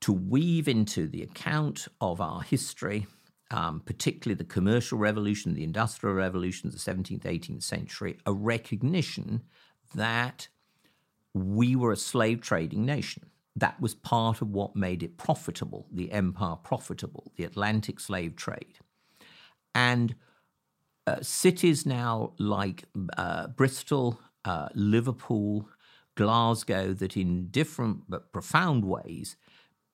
to 0.00 0.12
weave 0.12 0.68
into 0.68 1.06
the 1.06 1.22
account 1.22 1.88
of 2.00 2.20
our 2.20 2.42
history, 2.42 3.06
um, 3.50 3.80
particularly 3.80 4.36
the 4.36 4.44
commercial 4.44 4.98
revolution, 4.98 5.54
the 5.54 5.64
industrial 5.64 6.14
revolution, 6.14 6.70
the 6.70 6.76
17th, 6.76 7.22
18th 7.22 7.62
century, 7.62 8.18
a 8.26 8.32
recognition 8.32 9.42
that 9.94 10.48
we 11.34 11.74
were 11.74 11.92
a 11.92 11.96
slave 11.96 12.40
trading 12.40 12.84
nation. 12.84 13.30
That 13.56 13.80
was 13.80 13.94
part 13.94 14.40
of 14.42 14.50
what 14.50 14.76
made 14.76 15.02
it 15.02 15.16
profitable, 15.16 15.86
the 15.90 16.12
empire 16.12 16.56
profitable, 16.56 17.32
the 17.36 17.44
Atlantic 17.44 18.00
slave 18.00 18.36
trade. 18.36 18.78
And 19.74 20.14
uh, 21.06 21.22
cities 21.22 21.86
now 21.86 22.34
like 22.38 22.84
uh, 23.16 23.48
Bristol, 23.48 24.20
uh, 24.44 24.68
Liverpool, 24.74 25.68
Glasgow, 26.16 26.92
that 26.92 27.16
in 27.16 27.48
different 27.48 28.02
but 28.08 28.32
profound 28.32 28.84
ways 28.84 29.36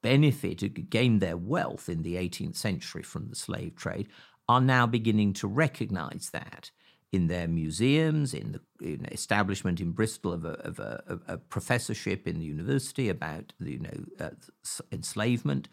benefited, 0.05 0.91
gained 0.91 1.23
their 1.23 1.37
wealth 1.37 1.89
in 1.89 2.03
the 2.03 2.17
18th 2.17 2.57
century 2.57 3.03
from 3.03 3.31
the 3.31 3.35
slave 3.35 3.75
trade, 3.75 4.07
are 4.47 4.61
now 4.61 4.87
beginning 4.87 5.33
to 5.33 5.49
recognize 5.49 6.29
that 6.31 6.71
in 7.11 7.29
their 7.29 7.49
museums, 7.49 8.35
in 8.35 8.53
the 8.53 8.61
in 8.87 9.07
establishment 9.07 9.81
in 9.81 9.93
Bristol 9.93 10.35
of 10.35 10.45
a, 10.45 10.61
of 10.69 10.79
a, 10.79 11.21
a, 11.27 11.39
professorship 11.39 12.29
in 12.29 12.39
the 12.39 12.45
university 12.45 13.09
about 13.09 13.55
you 13.61 13.79
know 13.79 14.05
uh, 14.21 14.31
enslavement. 14.93 15.69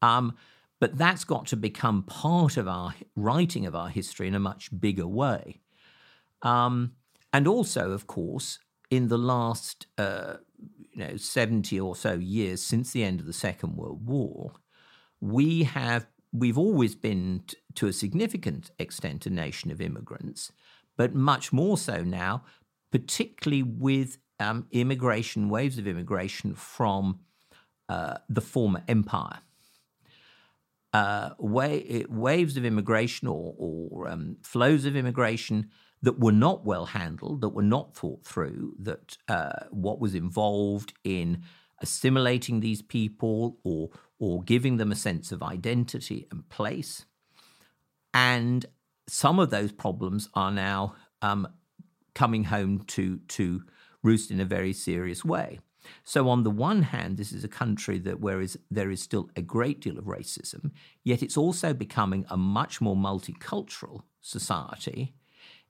Um, 0.00 0.34
but 0.80 0.98
that's 0.98 1.22
got 1.22 1.46
to 1.46 1.56
become 1.56 2.02
part 2.02 2.56
of 2.56 2.66
our 2.66 2.94
writing 3.14 3.64
of 3.66 3.76
our 3.76 3.90
history 3.90 4.26
in 4.26 4.34
a 4.34 4.40
much 4.40 4.70
bigger 4.80 5.06
way. 5.06 5.60
Um, 6.42 6.94
and 7.32 7.46
also, 7.46 7.92
of 7.92 8.08
course, 8.08 8.58
in 8.92 9.08
the 9.08 9.16
last 9.16 9.86
uh, 9.96 10.34
you 10.92 11.02
know 11.02 11.16
70 11.16 11.80
or 11.80 11.96
so 11.96 12.12
years 12.12 12.62
since 12.62 12.92
the 12.92 13.02
end 13.02 13.20
of 13.20 13.26
the 13.26 13.32
Second 13.32 13.74
World 13.74 14.06
War, 14.06 14.52
we 15.18 15.62
have 15.62 16.06
we've 16.30 16.58
always 16.58 16.94
been 16.94 17.42
t- 17.46 17.56
to 17.76 17.86
a 17.86 17.92
significant 17.92 18.70
extent 18.78 19.24
a 19.24 19.30
nation 19.30 19.70
of 19.70 19.80
immigrants, 19.80 20.52
but 20.98 21.14
much 21.14 21.54
more 21.54 21.78
so 21.78 22.02
now, 22.02 22.44
particularly 22.90 23.62
with 23.62 24.18
um, 24.38 24.66
immigration 24.72 25.48
waves 25.48 25.78
of 25.78 25.86
immigration 25.86 26.54
from 26.54 27.20
uh, 27.88 28.18
the 28.28 28.42
former 28.42 28.82
empire. 28.88 29.38
Uh, 30.92 31.30
wa- 31.38 32.04
waves 32.10 32.58
of 32.58 32.66
immigration 32.66 33.26
or, 33.26 33.54
or 33.56 34.08
um, 34.08 34.36
flows 34.42 34.84
of 34.84 34.94
immigration 34.94 35.70
that 36.02 36.18
were 36.18 36.32
not 36.32 36.64
well 36.64 36.86
handled, 36.86 37.40
that 37.40 37.50
were 37.50 37.62
not 37.62 37.94
thought 37.94 38.24
through, 38.24 38.74
that 38.80 39.16
uh, 39.28 39.66
what 39.70 40.00
was 40.00 40.14
involved 40.14 40.92
in 41.04 41.42
assimilating 41.80 42.60
these 42.60 42.82
people 42.82 43.58
or 43.64 43.90
or 44.18 44.42
giving 44.44 44.76
them 44.76 44.92
a 44.92 44.96
sense 44.96 45.32
of 45.32 45.42
identity 45.42 46.28
and 46.30 46.48
place. 46.48 47.06
And 48.14 48.66
some 49.08 49.40
of 49.40 49.50
those 49.50 49.72
problems 49.72 50.28
are 50.34 50.52
now 50.52 50.94
um, 51.22 51.48
coming 52.14 52.44
home 52.44 52.84
to 52.88 53.18
to 53.28 53.62
roost 54.02 54.30
in 54.30 54.40
a 54.40 54.44
very 54.44 54.72
serious 54.72 55.24
way. 55.24 55.60
So, 56.04 56.28
on 56.28 56.44
the 56.44 56.50
one 56.50 56.82
hand, 56.82 57.16
this 57.16 57.32
is 57.32 57.42
a 57.42 57.48
country 57.48 57.98
that 58.00 58.20
where 58.20 58.40
is, 58.40 58.56
there 58.70 58.90
is 58.90 59.02
still 59.02 59.30
a 59.34 59.42
great 59.42 59.80
deal 59.80 59.98
of 59.98 60.04
racism, 60.04 60.70
yet 61.02 61.22
it's 61.22 61.36
also 61.36 61.74
becoming 61.74 62.24
a 62.30 62.36
much 62.36 62.80
more 62.80 62.94
multicultural 62.94 64.02
society 64.20 65.14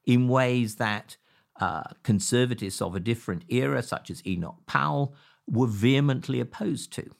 in 0.05 0.29
ways 0.29 0.77
that 0.77 1.17
uh, 1.61 1.85
conservatives 2.03 2.81
of 2.81 2.95
a 2.97 3.01
different 3.01 3.45
era, 3.49 3.83
such 3.83 4.11
as 4.11 4.27
Enoch 4.27 4.59
Powell, 4.67 5.15
were 5.47 5.67
vehemently 5.67 6.41
opposed 6.41 6.93
to. 6.95 7.11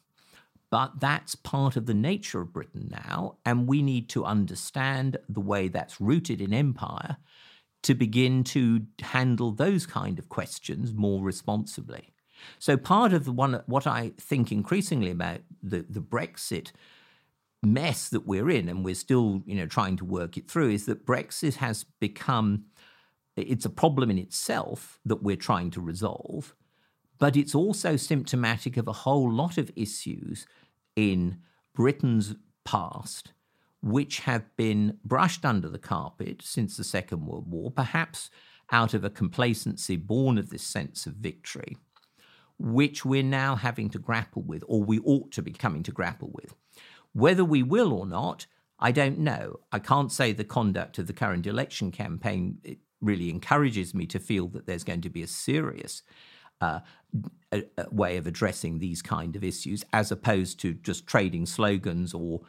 But 0.71 1.01
that's 1.01 1.35
part 1.35 1.77
of 1.77 1.85
the 1.87 1.95
nature 1.95 2.41
of 2.41 2.53
Britain 2.53 2.89
now, 2.91 3.37
and 3.45 3.69
we 3.69 3.83
need 3.83 4.09
to 4.11 4.25
understand 4.25 5.19
the 5.29 5.41
way 5.41 5.69
that's 5.69 6.01
rooted 6.01 6.41
in 6.41 6.55
empire 6.55 7.19
to 7.83 7.95
begin 7.95 8.43
to 8.45 8.87
handle 9.03 9.51
those 9.51 9.87
kind 9.87 10.19
of 10.19 10.29
questions 10.29 10.95
more 10.95 11.23
responsibly. 11.23 12.15
So 12.59 12.77
part 12.77 13.13
of 13.13 13.25
the 13.25 13.33
one 13.33 13.63
what 13.67 13.87
I 13.87 14.13
think 14.19 14.51
increasingly 14.51 15.11
about 15.11 15.41
the, 15.63 15.85
the 15.89 16.01
Brexit 16.01 16.73
mess 17.63 18.09
that 18.09 18.27
we're 18.27 18.51
in, 18.51 18.69
and 18.69 18.85
we're 18.85 18.95
still, 18.95 19.43
you 19.45 19.55
know, 19.55 19.67
trying 19.67 19.97
to 19.99 20.05
work 20.05 20.37
it 20.37 20.51
through, 20.51 20.71
is 20.71 20.87
that 20.87 21.07
Brexit 21.07 21.57
has 21.57 21.85
become 22.01 22.65
it's 23.37 23.65
a 23.65 23.71
problem 23.71 24.11
in 24.11 24.19
itself 24.19 25.01
that 25.05 25.23
we're 25.23 25.37
trying 25.37 25.71
to 25.71 25.81
resolve, 25.81 26.55
but 27.19 27.37
it's 27.37 27.55
also 27.55 27.97
symptomatic 27.97 28.77
of 28.77 28.89
a 28.89 28.93
whole 28.93 29.31
lot 29.31 29.59
of 29.59 29.71
issues 29.77 30.47
in 30.97 31.39
Britain's 31.75 32.35
past 32.65 33.33
which 33.83 34.21
have 34.21 34.45
been 34.57 34.99
brushed 35.05 35.45
under 35.45 35.69
the 35.69 35.79
carpet 35.79 36.41
since 36.43 36.77
the 36.77 36.85
Second 36.85 37.27
World 37.27 37.51
War, 37.51 37.71
perhaps 37.71 38.31
out 38.71 38.95
of 38.95 39.05
a 39.05 39.11
complacency 39.11 39.97
born 39.97 40.39
of 40.39 40.51
this 40.51 40.63
sense 40.63 41.05
of 41.05 41.15
victory, 41.15 41.77
which 42.59 43.05
we're 43.05 43.25
now 43.25 43.57
having 43.57 43.91
to 43.91 43.99
grapple 43.99 44.43
with, 44.43 44.63
or 44.69 44.83
we 44.83 45.01
ought 45.01 45.33
to 45.33 45.43
be 45.43 45.51
coming 45.51 45.83
to 45.83 45.91
grapple 45.91 46.31
with. 46.33 46.55
Whether 47.13 47.45
we 47.45 47.63
will 47.63 47.93
or 47.93 48.07
not, 48.07 48.47
I 48.79 48.93
don't 48.93 49.19
know. 49.19 49.61
I 49.73 49.81
can't 49.81 50.13
say 50.13 50.33
the 50.33 50.45
conduct 50.45 50.99
of 50.99 51.09
the 51.09 51.13
current 51.13 51.47
election 51.47 51.91
campaign 51.91 52.59
really 53.03 53.29
encourages 53.29 53.95
me 53.95 54.07
to 54.07 54.19
feel 54.19 54.49
that 54.49 54.67
there's 54.67 54.85
going 54.85 55.03
to 55.03 55.11
be 55.11 55.23
a 55.23 55.27
serious 55.27 56.03
uh, 56.63 56.81
a, 57.53 57.65
a 57.77 57.91
way 57.91 58.17
of 58.17 58.27
addressing 58.27 58.79
these 58.79 59.03
kind 59.03 59.37
of 59.37 59.45
issues, 59.45 59.85
as 59.93 60.13
opposed 60.13 60.61
to 60.61 60.73
just 60.75 61.07
trading 61.07 61.45
slogans 61.45 62.15
or 62.15 62.41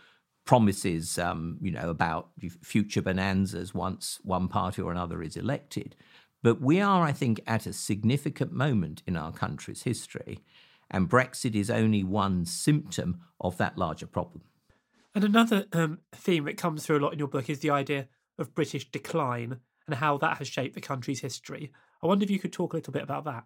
promises, 0.45 1.17
um, 1.17 1.57
you 1.61 1.71
know, 1.71 1.89
about 1.89 2.29
future 2.61 3.01
bonanzas 3.01 3.73
once 3.73 4.19
one 4.23 4.47
party 4.47 4.81
or 4.81 4.91
another 4.91 5.21
is 5.23 5.35
elected. 5.35 5.95
But 6.43 6.61
we 6.61 6.81
are, 6.81 7.03
I 7.03 7.13
think, 7.13 7.41
at 7.47 7.65
a 7.65 7.73
significant 7.73 8.51
moment 8.51 9.01
in 9.07 9.17
our 9.17 9.31
country's 9.31 9.83
history, 9.83 10.39
and 10.91 11.09
Brexit 11.09 11.55
is 11.55 11.69
only 11.69 12.03
one 12.03 12.45
symptom 12.45 13.21
of 13.39 13.57
that 13.57 13.77
larger 13.77 14.07
problem. 14.07 14.43
And 15.15 15.23
another 15.23 15.65
um, 15.73 15.99
theme 16.11 16.45
that 16.45 16.57
comes 16.57 16.85
through 16.85 16.99
a 16.99 17.03
lot 17.03 17.13
in 17.13 17.19
your 17.19 17.27
book 17.27 17.49
is 17.49 17.59
the 17.59 17.69
idea 17.69 18.07
of 18.37 18.53
British 18.55 18.91
decline 18.91 19.59
and 19.87 19.95
how 19.95 20.17
that 20.17 20.37
has 20.37 20.47
shaped 20.47 20.75
the 20.75 20.81
country's 20.81 21.21
history. 21.21 21.71
I 22.01 22.07
wonder 22.07 22.23
if 22.23 22.29
you 22.29 22.39
could 22.39 22.53
talk 22.53 22.73
a 22.73 22.77
little 22.77 22.93
bit 22.93 23.03
about 23.03 23.25
that. 23.25 23.43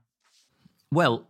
Well, 0.92 1.28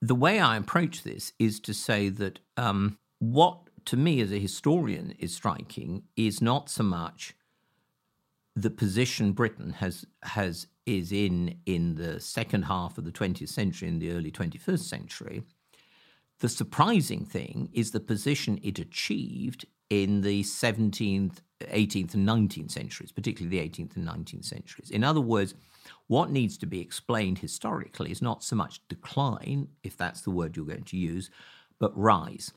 the 0.00 0.14
way 0.14 0.38
I 0.38 0.56
approach 0.56 1.02
this 1.02 1.32
is 1.38 1.60
to 1.60 1.74
say 1.74 2.08
that 2.08 2.38
um, 2.56 2.98
what 3.18 3.58
to 3.86 3.96
me 3.96 4.20
as 4.20 4.32
a 4.32 4.38
historian 4.38 5.14
is 5.18 5.34
striking 5.34 6.02
is 6.16 6.42
not 6.42 6.68
so 6.68 6.82
much 6.82 7.34
the 8.54 8.70
position 8.70 9.32
Britain 9.32 9.70
has 9.74 10.04
has 10.24 10.66
is 10.84 11.12
in 11.12 11.58
in 11.64 11.94
the 11.94 12.18
second 12.18 12.64
half 12.64 12.98
of 12.98 13.04
the 13.04 13.12
20th 13.12 13.48
century 13.48 13.88
and 13.88 14.00
the 14.02 14.10
early 14.10 14.32
21st 14.32 14.80
century. 14.80 15.42
The 16.40 16.48
surprising 16.48 17.24
thing 17.24 17.68
is 17.72 17.90
the 17.90 18.00
position 18.00 18.58
it 18.62 18.78
achieved 18.78 19.66
in 19.90 20.20
the 20.20 20.42
17th, 20.42 21.38
18th, 21.60 22.14
and 22.14 22.28
19th 22.28 22.70
centuries, 22.70 23.12
particularly 23.12 23.58
the 23.58 23.68
18th 23.68 23.96
and 23.96 24.06
19th 24.06 24.44
centuries. 24.44 24.90
In 24.90 25.02
other 25.02 25.20
words, 25.20 25.54
what 26.06 26.30
needs 26.30 26.58
to 26.58 26.66
be 26.66 26.80
explained 26.80 27.38
historically 27.38 28.10
is 28.10 28.22
not 28.22 28.44
so 28.44 28.56
much 28.56 28.86
decline, 28.88 29.68
if 29.82 29.96
that's 29.96 30.20
the 30.20 30.30
word 30.30 30.56
you're 30.56 30.66
going 30.66 30.84
to 30.84 30.96
use, 30.96 31.30
but 31.78 31.96
rise. 31.96 32.52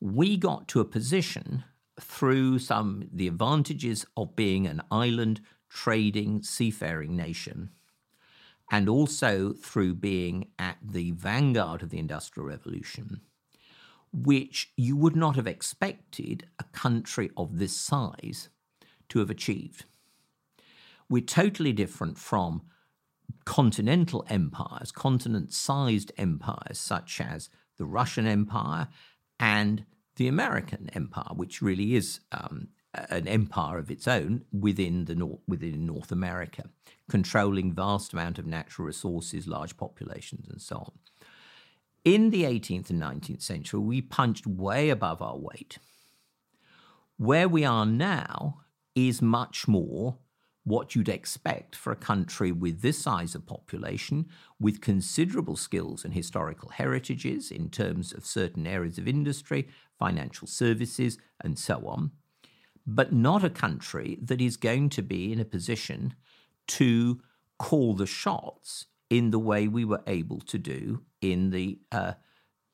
We 0.00 0.36
got 0.36 0.68
to 0.68 0.80
a 0.80 0.84
position 0.84 1.64
through 2.00 2.58
some 2.58 3.08
the 3.12 3.28
advantages 3.28 4.04
of 4.16 4.34
being 4.34 4.66
an 4.66 4.82
island 4.90 5.40
trading 5.68 6.42
seafaring 6.42 7.16
nation 7.16 7.70
and 8.70 8.88
also 8.88 9.52
through 9.52 9.94
being 9.94 10.48
at 10.58 10.78
the 10.82 11.10
vanguard 11.12 11.82
of 11.82 11.90
the 11.90 11.98
industrial 11.98 12.48
revolution 12.48 13.20
which 14.12 14.72
you 14.76 14.96
would 14.96 15.16
not 15.16 15.36
have 15.36 15.46
expected 15.46 16.46
a 16.58 16.64
country 16.64 17.30
of 17.36 17.58
this 17.58 17.76
size 17.76 18.48
to 19.08 19.18
have 19.18 19.30
achieved. 19.30 19.84
We're 21.08 21.22
totally 21.22 21.72
different 21.72 22.18
from 22.18 22.62
continental 23.44 24.24
empires, 24.28 24.92
continent 24.92 25.52
sized 25.52 26.12
empires 26.16 26.78
such 26.78 27.20
as 27.20 27.48
the 27.78 27.84
Russian 27.84 28.26
Empire 28.26 28.88
and 29.40 29.84
the 30.16 30.28
American 30.28 30.90
Empire, 30.94 31.34
which 31.34 31.62
really 31.62 31.94
is 31.94 32.20
um, 32.32 32.68
an 32.94 33.26
empire 33.26 33.78
of 33.78 33.90
its 33.90 34.06
own 34.06 34.44
within 34.52 35.06
the 35.06 35.14
North, 35.14 35.40
within 35.48 35.86
North 35.86 36.12
America, 36.12 36.64
controlling 37.08 37.72
vast 37.72 38.12
amount 38.12 38.38
of 38.38 38.46
natural 38.46 38.86
resources, 38.86 39.46
large 39.46 39.76
populations, 39.76 40.48
and 40.48 40.60
so 40.60 40.76
on. 40.76 40.92
In 42.04 42.30
the 42.30 42.42
18th 42.42 42.90
and 42.90 43.00
19th 43.00 43.42
century, 43.42 43.78
we 43.78 44.02
punched 44.02 44.44
way 44.44 44.90
above 44.90 45.22
our 45.22 45.38
weight. 45.38 45.78
Where 47.16 47.48
we 47.48 47.64
are 47.64 47.86
now 47.86 48.62
is 48.96 49.22
much 49.22 49.68
more 49.68 50.18
what 50.64 50.96
you'd 50.96 51.08
expect 51.08 51.76
for 51.76 51.92
a 51.92 51.96
country 51.96 52.50
with 52.50 52.82
this 52.82 52.98
size 52.98 53.36
of 53.36 53.46
population, 53.46 54.26
with 54.58 54.80
considerable 54.80 55.56
skills 55.56 56.04
and 56.04 56.12
historical 56.12 56.70
heritages 56.70 57.52
in 57.52 57.68
terms 57.70 58.12
of 58.12 58.26
certain 58.26 58.66
areas 58.66 58.98
of 58.98 59.06
industry, 59.06 59.68
financial 59.96 60.48
services, 60.48 61.18
and 61.40 61.56
so 61.56 61.86
on, 61.86 62.10
but 62.84 63.12
not 63.12 63.44
a 63.44 63.50
country 63.50 64.18
that 64.20 64.40
is 64.40 64.56
going 64.56 64.88
to 64.88 65.02
be 65.02 65.32
in 65.32 65.38
a 65.38 65.44
position 65.44 66.14
to 66.66 67.20
call 67.58 67.94
the 67.94 68.06
shots 68.06 68.86
in 69.12 69.30
the 69.30 69.38
way 69.38 69.68
we 69.68 69.84
were 69.84 70.02
able 70.06 70.40
to 70.40 70.56
do 70.56 71.02
in 71.20 71.50
the 71.50 71.78
uh, 71.92 72.14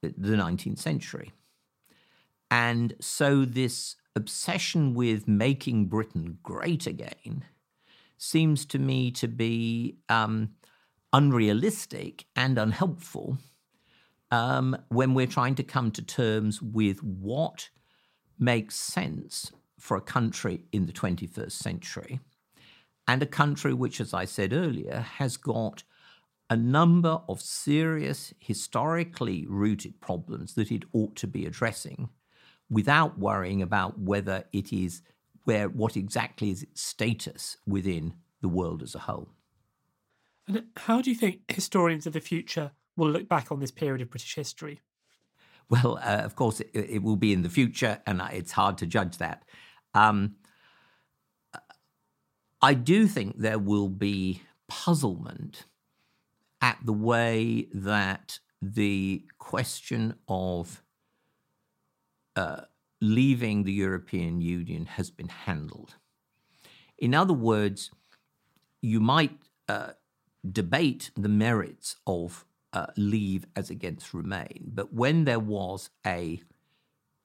the 0.02 0.36
19th 0.36 0.78
century. 0.78 1.32
And 2.48 2.94
so 3.00 3.44
this 3.44 3.96
obsession 4.14 4.94
with 4.94 5.26
making 5.26 5.86
Britain 5.86 6.38
great 6.44 6.86
again 6.86 7.44
seems 8.16 8.64
to 8.66 8.78
me 8.78 9.10
to 9.10 9.26
be 9.26 9.96
um, 10.08 10.50
unrealistic 11.12 12.26
and 12.36 12.56
unhelpful 12.56 13.38
um, 14.30 14.76
when 14.90 15.14
we're 15.14 15.26
trying 15.26 15.56
to 15.56 15.64
come 15.64 15.90
to 15.90 16.02
terms 16.02 16.62
with 16.62 17.02
what 17.02 17.68
makes 18.38 18.76
sense 18.76 19.50
for 19.80 19.96
a 19.96 20.00
country 20.00 20.62
in 20.70 20.86
the 20.86 20.92
21st 20.92 21.50
century 21.50 22.20
and 23.08 23.22
a 23.24 23.26
country 23.26 23.74
which, 23.74 24.00
as 24.00 24.14
I 24.14 24.24
said 24.24 24.52
earlier, 24.52 25.00
has 25.00 25.36
got 25.36 25.82
a 26.50 26.56
number 26.56 27.20
of 27.28 27.40
serious, 27.40 28.32
historically 28.38 29.46
rooted 29.46 30.00
problems 30.00 30.54
that 30.54 30.72
it 30.72 30.84
ought 30.92 31.14
to 31.16 31.26
be 31.26 31.44
addressing 31.44 32.08
without 32.70 33.18
worrying 33.18 33.62
about 33.62 33.98
whether 33.98 34.44
it 34.52 34.72
is 34.72 35.02
where 35.44 35.68
what 35.68 35.96
exactly 35.96 36.50
is 36.50 36.62
its 36.62 36.82
status 36.82 37.56
within 37.66 38.14
the 38.42 38.48
world 38.48 38.82
as 38.82 38.94
a 38.94 39.00
whole. 39.00 39.30
And 40.46 40.64
how 40.76 41.00
do 41.00 41.10
you 41.10 41.16
think 41.16 41.50
historians 41.50 42.06
of 42.06 42.12
the 42.12 42.20
future 42.20 42.72
will 42.96 43.10
look 43.10 43.28
back 43.28 43.50
on 43.50 43.60
this 43.60 43.70
period 43.70 44.02
of 44.02 44.10
British 44.10 44.34
history? 44.34 44.80
Well, 45.70 45.98
uh, 46.02 46.22
of 46.24 46.34
course, 46.34 46.60
it, 46.60 46.70
it, 46.74 47.02
will 47.02 47.16
be 47.16 47.32
in 47.32 47.42
the 47.42 47.50
future, 47.50 48.00
and 48.06 48.22
it's 48.32 48.52
hard 48.52 48.78
to 48.78 48.86
judge 48.86 49.18
that. 49.18 49.44
Um, 49.94 50.36
I 52.60 52.74
do 52.74 53.06
think 53.06 53.38
there 53.38 53.58
will 53.58 53.88
be 53.88 54.42
puzzlement 54.66 55.64
at 56.60 56.78
the 56.84 56.92
way 56.92 57.68
that 57.72 58.38
the 58.60 59.24
question 59.38 60.14
of 60.28 60.82
uh, 62.36 62.62
leaving 63.00 63.64
the 63.64 63.72
European 63.72 64.40
Union 64.40 64.86
has 64.86 65.10
been 65.10 65.28
handled. 65.28 65.96
In 66.98 67.14
other 67.14 67.32
words, 67.32 67.90
you 68.82 69.00
might 69.00 69.38
uh, 69.68 69.92
debate 70.50 71.10
the 71.16 71.28
merits 71.28 71.96
of 72.06 72.44
uh, 72.72 72.86
leave 72.96 73.46
as 73.56 73.70
against 73.70 74.12
remain, 74.12 74.70
but 74.74 74.92
when 74.92 75.24
there 75.24 75.40
was 75.40 75.90
a 76.06 76.42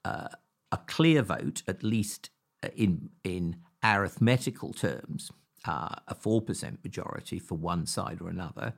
uh, 0.06 0.30
a 0.72 0.78
clear 0.88 1.22
vote, 1.22 1.64
at 1.68 1.84
least 1.84 2.30
uh, 2.64 2.70
in 2.76 3.10
in 3.24 3.58
arithmetical 3.84 4.74
terms, 4.74 5.32
uh, 5.66 5.96
a 6.08 6.16
four 6.16 6.42
percent 6.42 6.84
majority 6.84 7.40
for 7.40 7.56
one 7.56 7.86
side 7.86 8.22
or 8.22 8.30
another, 8.30 8.74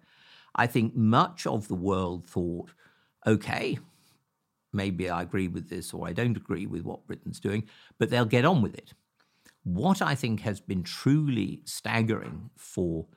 I 0.56 0.68
think 0.68 0.96
much 0.96 1.46
of 1.46 1.68
the 1.68 1.76
world 1.76 2.26
thought, 2.26 2.72
okay, 3.28 3.78
maybe 4.72 5.10
I 5.10 5.22
agree 5.22 5.48
with 5.48 5.70
this 5.70 5.94
or 5.94 6.08
I 6.08 6.14
don't 6.14 6.38
agree 6.38 6.66
with 6.66 6.84
what 6.84 7.06
Britain's 7.08 7.40
doing, 7.40 7.64
but 7.98 8.10
they'll 8.10 8.26
get 8.26 8.46
on 8.46 8.62
with 8.62 8.76
it. 8.76 8.94
What 9.64 10.02
I 10.02 10.16
think 10.16 10.42
has 10.42 10.60
been 10.60 10.84
truly 10.84 11.62
staggering 11.66 12.50
for 12.56 13.08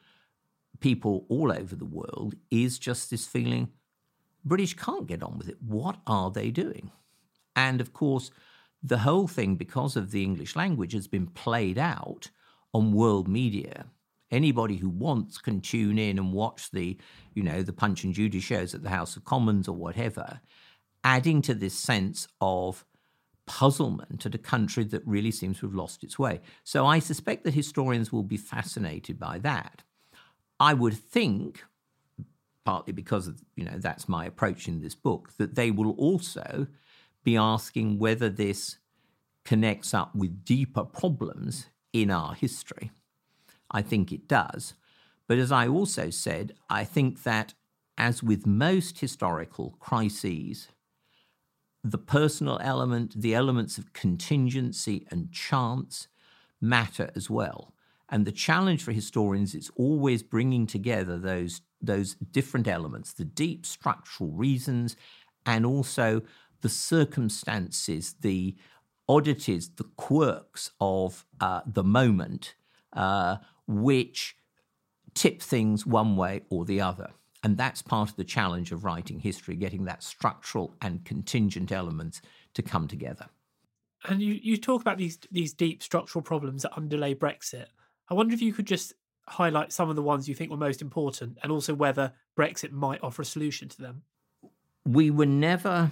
people 0.80 1.26
all 1.28 1.52
over 1.52 1.74
the 1.74 1.84
world 1.84 2.34
is 2.50 2.78
just 2.78 3.10
this 3.10 3.26
feeling 3.26 3.68
British 4.44 4.74
can't 4.74 5.06
get 5.06 5.22
on 5.22 5.36
with 5.36 5.48
it. 5.48 5.60
What 5.60 5.98
are 6.06 6.30
they 6.30 6.50
doing? 6.50 6.90
And 7.54 7.80
of 7.80 7.92
course, 7.92 8.30
the 8.82 8.98
whole 8.98 9.26
thing, 9.26 9.56
because 9.56 9.96
of 9.96 10.10
the 10.10 10.22
English 10.22 10.54
language, 10.54 10.92
has 10.92 11.08
been 11.08 11.26
played 11.26 11.78
out 11.78 12.30
on 12.72 12.92
world 12.92 13.28
media. 13.28 13.86
Anybody 14.30 14.76
who 14.76 14.88
wants 14.88 15.38
can 15.38 15.60
tune 15.60 15.98
in 15.98 16.18
and 16.18 16.32
watch 16.32 16.70
the, 16.70 16.98
you 17.34 17.42
know, 17.42 17.62
the 17.62 17.72
Punch 17.72 18.04
and 18.04 18.12
Judy 18.12 18.40
shows 18.40 18.74
at 18.74 18.82
the 18.82 18.90
House 18.90 19.16
of 19.16 19.24
Commons 19.24 19.68
or 19.68 19.76
whatever, 19.76 20.40
adding 21.02 21.40
to 21.42 21.54
this 21.54 21.74
sense 21.74 22.28
of 22.40 22.84
puzzlement 23.46 24.26
at 24.26 24.34
a 24.34 24.38
country 24.38 24.84
that 24.84 25.06
really 25.06 25.30
seems 25.30 25.60
to 25.60 25.66
have 25.66 25.74
lost 25.74 26.04
its 26.04 26.18
way. 26.18 26.40
So 26.64 26.84
I 26.84 26.98
suspect 26.98 27.44
that 27.44 27.54
historians 27.54 28.12
will 28.12 28.22
be 28.22 28.36
fascinated 28.36 29.18
by 29.18 29.38
that. 29.38 29.82
I 30.60 30.74
would 30.74 30.94
think, 30.94 31.64
partly 32.66 32.92
because 32.92 33.28
of, 33.28 33.40
you 33.56 33.64
know, 33.64 33.78
that's 33.78 34.08
my 34.08 34.26
approach 34.26 34.68
in 34.68 34.82
this 34.82 34.94
book, 34.94 35.30
that 35.38 35.54
they 35.54 35.70
will 35.70 35.92
also 35.92 36.66
be 37.24 37.36
asking 37.36 37.98
whether 37.98 38.28
this 38.28 38.76
connects 39.46 39.94
up 39.94 40.14
with 40.14 40.44
deeper 40.44 40.84
problems 40.84 41.68
in 41.94 42.10
our 42.10 42.34
history. 42.34 42.90
I 43.70 43.82
think 43.82 44.12
it 44.12 44.28
does. 44.28 44.74
But 45.26 45.38
as 45.38 45.52
I 45.52 45.68
also 45.68 46.10
said, 46.10 46.54
I 46.70 46.84
think 46.84 47.22
that, 47.22 47.54
as 47.96 48.22
with 48.22 48.46
most 48.46 49.00
historical 49.00 49.76
crises, 49.78 50.68
the 51.84 51.98
personal 51.98 52.58
element, 52.62 53.20
the 53.20 53.34
elements 53.34 53.78
of 53.78 53.92
contingency 53.92 55.06
and 55.10 55.32
chance 55.32 56.08
matter 56.60 57.10
as 57.14 57.28
well. 57.30 57.74
And 58.08 58.24
the 58.24 58.32
challenge 58.32 58.82
for 58.82 58.92
historians 58.92 59.54
is 59.54 59.70
always 59.76 60.22
bringing 60.22 60.66
together 60.66 61.18
those, 61.18 61.60
those 61.80 62.14
different 62.14 62.66
elements, 62.66 63.12
the 63.12 63.24
deep 63.24 63.66
structural 63.66 64.30
reasons, 64.30 64.96
and 65.44 65.66
also 65.66 66.22
the 66.62 66.68
circumstances, 66.68 68.14
the 68.20 68.56
oddities, 69.08 69.70
the 69.76 69.84
quirks 69.96 70.70
of 70.80 71.26
uh, 71.40 71.60
the 71.66 71.84
moment, 71.84 72.54
uh, 72.92 73.36
which 73.68 74.36
tip 75.14 75.40
things 75.40 75.86
one 75.86 76.16
way 76.16 76.42
or 76.50 76.64
the 76.64 76.80
other. 76.80 77.10
And 77.44 77.56
that's 77.56 77.82
part 77.82 78.10
of 78.10 78.16
the 78.16 78.24
challenge 78.24 78.72
of 78.72 78.84
writing 78.84 79.20
history, 79.20 79.54
getting 79.54 79.84
that 79.84 80.02
structural 80.02 80.74
and 80.82 81.04
contingent 81.04 81.70
elements 81.70 82.20
to 82.54 82.62
come 82.62 82.88
together. 82.88 83.26
And 84.04 84.20
you, 84.20 84.34
you 84.42 84.56
talk 84.56 84.80
about 84.80 84.98
these 84.98 85.18
these 85.30 85.52
deep 85.52 85.82
structural 85.82 86.22
problems 86.22 86.62
that 86.62 86.76
underlay 86.76 87.14
Brexit. 87.14 87.66
I 88.08 88.14
wonder 88.14 88.34
if 88.34 88.42
you 88.42 88.52
could 88.52 88.66
just 88.66 88.92
highlight 89.26 89.72
some 89.72 89.90
of 89.90 89.96
the 89.96 90.02
ones 90.02 90.28
you 90.28 90.34
think 90.34 90.50
were 90.50 90.56
most 90.56 90.80
important 90.80 91.38
and 91.42 91.52
also 91.52 91.74
whether 91.74 92.12
Brexit 92.36 92.72
might 92.72 93.02
offer 93.02 93.22
a 93.22 93.26
solution 93.26 93.68
to 93.68 93.82
them. 93.82 94.02
We 94.86 95.10
were 95.10 95.26
never 95.26 95.90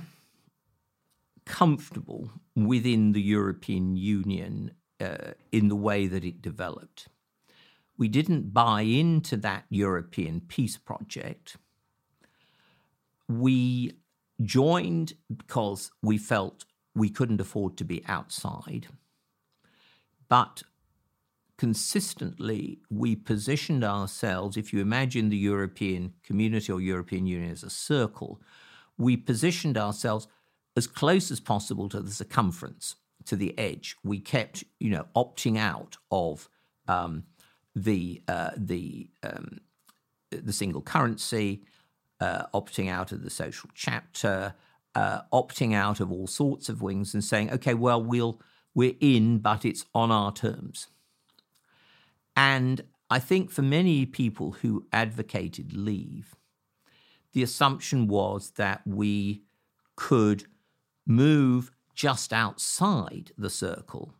comfortable 1.45 2.31
within 2.55 3.13
the 3.13 3.21
European 3.21 3.97
Union 3.97 4.73
uh, 5.01 5.33
in 5.53 5.69
the 5.69 5.77
way 5.77 6.07
that 6.07 6.25
it 6.25 6.41
developed. 6.41 7.09
We 7.99 8.09
didn't 8.09 8.53
buy 8.53 8.83
into 8.83 9.37
that 9.39 9.65
European 9.71 10.41
peace 10.41 10.77
project. 10.77 11.57
We 13.29 13.95
joined 14.43 15.15
because 15.35 15.91
we 16.03 16.19
felt 16.19 16.65
we 16.95 17.09
couldn't 17.09 17.41
afford 17.41 17.77
to 17.79 17.85
be 17.85 18.05
outside. 18.07 18.89
But 20.29 20.63
consistently, 21.57 22.81
we 22.91 23.17
positioned 23.17 23.85
ourselves, 23.85 24.57
if 24.57 24.73
you 24.73 24.81
imagine 24.81 25.29
the 25.29 25.37
European 25.37 26.15
community 26.23 26.73
or 26.73 26.81
European 26.81 27.27
Union 27.27 27.51
as 27.51 27.63
a 27.63 27.71
circle, 27.71 28.41
we 28.99 29.17
positioned 29.17 29.79
ourselves 29.79 30.27
as 30.77 30.87
close 30.87 31.31
as 31.31 31.41
possible 31.41 31.89
to 31.89 32.01
the 32.01 32.11
circumference, 32.11 32.97
to 33.25 33.37
the 33.37 33.59
edge. 33.59 33.97
We 34.05 34.21
kept, 34.21 34.65
you 34.79 34.91
know, 34.91 35.07
opting 35.15 35.59
out 35.59 35.97
of 36.11 36.49
um, 36.89 37.25
the 37.77 38.23
uh, 38.27 38.51
the 38.57 39.09
um, 39.23 39.61
the 40.31 40.53
single 40.53 40.81
currency, 40.81 41.63
uh, 42.21 42.47
opting 42.53 42.91
out 42.91 43.13
of 43.13 43.23
the 43.23 43.31
social 43.31 43.71
chapter, 43.75 44.55
uh, 44.95 45.21
opting 45.33 45.75
out 45.75 46.01
of 46.01 46.11
all 46.11 46.27
sorts 46.27 46.69
of 46.69 46.83
wings, 46.83 47.13
and 47.15 47.23
saying, 47.23 47.53
okay, 47.53 47.75
well, 47.75 48.03
we'll 48.03 48.41
we're 48.75 48.97
in, 48.99 49.39
but 49.39 49.65
it's 49.65 49.85
on 49.95 50.11
our 50.11 50.33
terms. 50.33 50.89
And 52.35 52.83
I 53.09 53.19
think 53.19 53.51
for 53.51 53.63
many 53.63 54.05
people 54.07 54.53
who 54.63 54.87
advocated 54.93 55.73
leave, 55.75 56.35
the 57.33 57.43
assumption 57.43 58.09
was 58.09 58.53
that 58.53 58.83
we 58.87 59.43
could 59.97 60.45
move 61.07 61.71
just 61.95 62.33
outside 62.33 63.33
the 63.39 63.49
circle 63.49 64.15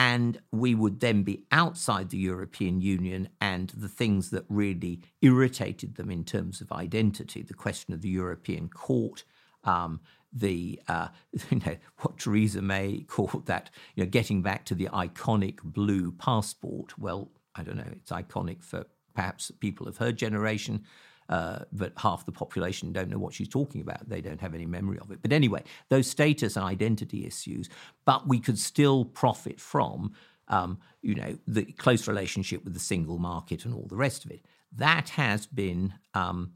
and 0.00 0.40
we 0.50 0.74
would 0.74 1.00
then 1.00 1.22
be 1.22 1.44
outside 1.52 2.08
the 2.08 2.16
European 2.16 2.80
Union 2.80 3.28
and 3.38 3.68
the 3.76 3.86
things 3.86 4.30
that 4.30 4.46
really 4.48 5.02
irritated 5.20 5.96
them 5.96 6.10
in 6.10 6.24
terms 6.24 6.62
of 6.62 6.72
identity, 6.72 7.42
the 7.42 7.52
question 7.52 7.92
of 7.92 8.00
the 8.00 8.08
European 8.08 8.70
Court, 8.70 9.24
um, 9.64 10.00
the 10.32 10.80
uh, 10.88 11.08
you 11.50 11.60
know 11.66 11.76
what 11.98 12.18
Theresa 12.18 12.62
May 12.62 13.04
called 13.08 13.44
that 13.44 13.68
you 13.94 14.02
know 14.02 14.08
getting 14.08 14.40
back 14.40 14.64
to 14.66 14.74
the 14.74 14.86
iconic 14.86 15.58
blue 15.62 16.12
passport. 16.12 16.98
Well, 16.98 17.30
I 17.54 17.62
don't 17.62 17.76
know, 17.76 17.92
it's 17.92 18.10
iconic 18.10 18.64
for 18.64 18.86
perhaps 19.14 19.50
people 19.60 19.86
of 19.86 19.98
her 19.98 20.12
generation 20.12 20.82
uh, 21.30 21.60
but 21.72 21.92
half 21.96 22.26
the 22.26 22.32
population 22.32 22.92
don't 22.92 23.08
know 23.08 23.18
what 23.18 23.32
she's 23.32 23.48
talking 23.48 23.80
about. 23.80 24.08
They 24.08 24.20
don't 24.20 24.40
have 24.40 24.52
any 24.52 24.66
memory 24.66 24.98
of 24.98 25.12
it. 25.12 25.20
But 25.22 25.32
anyway, 25.32 25.62
those 25.88 26.08
status 26.08 26.56
and 26.56 26.64
identity 26.64 27.24
issues, 27.24 27.68
but 28.04 28.26
we 28.26 28.40
could 28.40 28.58
still 28.58 29.04
profit 29.04 29.60
from, 29.60 30.12
um, 30.48 30.78
you 31.02 31.14
know, 31.14 31.38
the 31.46 31.64
close 31.64 32.08
relationship 32.08 32.64
with 32.64 32.74
the 32.74 32.80
single 32.80 33.18
market 33.18 33.64
and 33.64 33.72
all 33.72 33.86
the 33.88 33.96
rest 33.96 34.24
of 34.24 34.32
it. 34.32 34.44
That 34.72 35.10
has 35.10 35.46
been 35.46 35.94
um, 36.14 36.54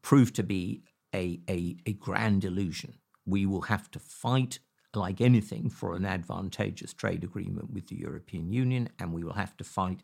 proved 0.00 0.34
to 0.36 0.42
be 0.42 0.82
a, 1.14 1.38
a, 1.48 1.76
a 1.84 1.92
grand 1.92 2.44
illusion. 2.44 2.94
We 3.26 3.44
will 3.44 3.62
have 3.62 3.90
to 3.90 3.98
fight 3.98 4.60
like 4.94 5.20
anything 5.20 5.68
for 5.68 5.94
an 5.94 6.06
advantageous 6.06 6.94
trade 6.94 7.22
agreement 7.22 7.70
with 7.70 7.88
the 7.88 7.96
European 7.96 8.50
Union, 8.50 8.88
and 8.98 9.12
we 9.12 9.22
will 9.22 9.34
have 9.34 9.54
to 9.58 9.64
fight 9.64 10.00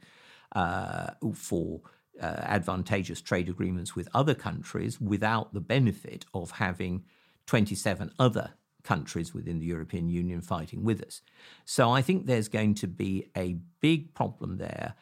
uh, 0.55 1.13
for 1.35 1.81
uh, 2.21 2.25
advantageous 2.25 3.21
trade 3.21 3.49
agreements 3.49 3.97
with 3.97 4.09
other 4.15 4.35
countries 4.35 5.01
without 5.01 5.53
the 5.55 5.61
benefit 5.61 6.25
of 6.35 6.53
having 6.53 7.05
27 7.47 8.13
other 8.19 8.51
countries 8.83 9.33
within 9.33 9.59
the 9.59 9.67
European 9.67 10.09
Union 10.09 10.41
fighting 10.41 10.85
with 10.85 11.03
us. 11.03 11.23
So 11.65 11.91
I 11.91 12.03
think 12.03 12.27
there's 12.27 12.49
going 12.49 12.75
to 12.77 12.87
be 12.87 13.31
a 13.37 13.57
big 13.81 14.15
problem 14.15 14.59
there. 14.59 14.95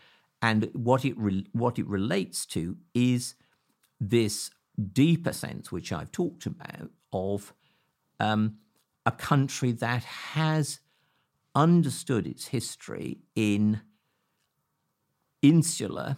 And 0.42 0.70
what 0.72 1.04
it, 1.04 1.16
re- 1.18 1.46
what 1.52 1.78
it 1.78 1.86
relates 1.86 2.46
to 2.46 2.76
is 2.94 3.34
this 4.00 4.50
deeper 4.92 5.32
sense, 5.32 5.70
which 5.70 5.92
I've 5.92 6.12
talked 6.12 6.46
about, 6.46 6.90
of 7.12 7.52
um, 8.18 8.56
a 9.04 9.10
country 9.10 9.72
that 9.72 10.04
has 10.04 10.80
understood 11.54 12.26
its 12.26 12.48
history 12.48 13.18
in 13.34 13.80
insular 15.42 16.16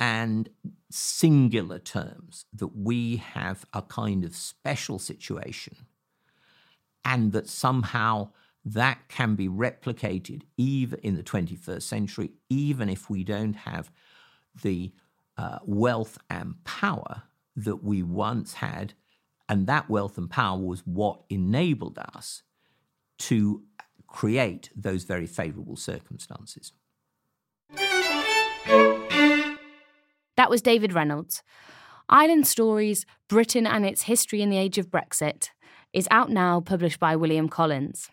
and 0.00 0.48
singular 0.90 1.78
terms 1.78 2.46
that 2.52 2.74
we 2.74 3.18
have 3.18 3.66
a 3.74 3.82
kind 3.82 4.24
of 4.24 4.34
special 4.34 4.98
situation 4.98 5.76
and 7.04 7.32
that 7.32 7.48
somehow 7.48 8.30
that 8.64 9.08
can 9.08 9.34
be 9.34 9.48
replicated 9.48 10.42
even 10.56 10.98
in 11.00 11.16
the 11.16 11.22
21st 11.22 11.82
century, 11.82 12.30
even 12.48 12.88
if 12.88 13.08
we 13.08 13.22
don't 13.22 13.54
have 13.54 13.90
the 14.62 14.92
uh, 15.36 15.58
wealth 15.64 16.18
and 16.28 16.62
power 16.64 17.22
that 17.56 17.82
we 17.84 18.02
once 18.02 18.54
had. 18.54 18.94
And 19.48 19.66
that 19.66 19.88
wealth 19.88 20.18
and 20.18 20.30
power 20.30 20.58
was 20.58 20.80
what 20.86 21.22
enabled 21.28 21.98
us 21.98 22.42
to 23.18 23.62
create 24.06 24.70
those 24.74 25.04
very 25.04 25.26
favorable 25.26 25.76
circumstances. 25.76 26.72
That 30.40 30.48
was 30.48 30.62
David 30.62 30.94
Reynolds. 30.94 31.42
Island 32.08 32.46
Stories 32.46 33.04
Britain 33.28 33.66
and 33.66 33.84
Its 33.84 34.04
History 34.04 34.40
in 34.40 34.48
the 34.48 34.56
Age 34.56 34.78
of 34.78 34.90
Brexit 34.90 35.50
is 35.92 36.08
out 36.10 36.30
now, 36.30 36.62
published 36.62 36.98
by 36.98 37.14
William 37.14 37.46
Collins. 37.46 38.08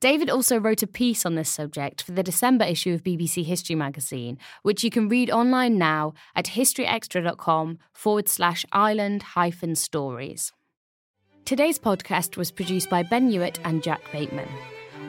David 0.00 0.30
also 0.30 0.56
wrote 0.56 0.82
a 0.82 0.86
piece 0.86 1.26
on 1.26 1.34
this 1.34 1.50
subject 1.50 2.00
for 2.00 2.12
the 2.12 2.22
December 2.22 2.64
issue 2.64 2.94
of 2.94 3.04
BBC 3.04 3.44
History 3.44 3.76
magazine, 3.76 4.38
which 4.62 4.82
you 4.82 4.88
can 4.88 5.10
read 5.10 5.30
online 5.30 5.76
now 5.76 6.14
at 6.34 6.46
historyextra.com 6.46 7.78
forward 7.92 8.30
slash 8.30 8.64
island 8.72 9.22
hyphen 9.22 9.74
stories. 9.74 10.52
Today's 11.44 11.78
podcast 11.78 12.38
was 12.38 12.50
produced 12.50 12.88
by 12.88 13.02
Ben 13.02 13.28
Hewitt 13.28 13.60
and 13.62 13.82
Jack 13.82 14.00
Bateman. 14.10 14.48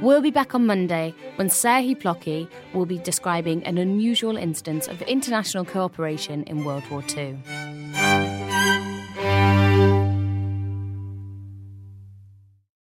We'll 0.04 0.22
be 0.22 0.32
back 0.32 0.54
on 0.54 0.66
Monday 0.66 1.16
when 1.38 1.48
Serhii 1.48 1.98
Plokhy 1.98 2.50
will 2.74 2.86
be 2.86 2.98
describing 2.98 3.64
an 3.64 3.78
unusual 3.78 4.36
instance 4.36 4.90
of 4.90 5.02
international 5.04 5.64
cooperation 5.64 6.44
in 6.44 6.66
World 6.66 6.84
War 6.92 7.02
II. 7.16 7.38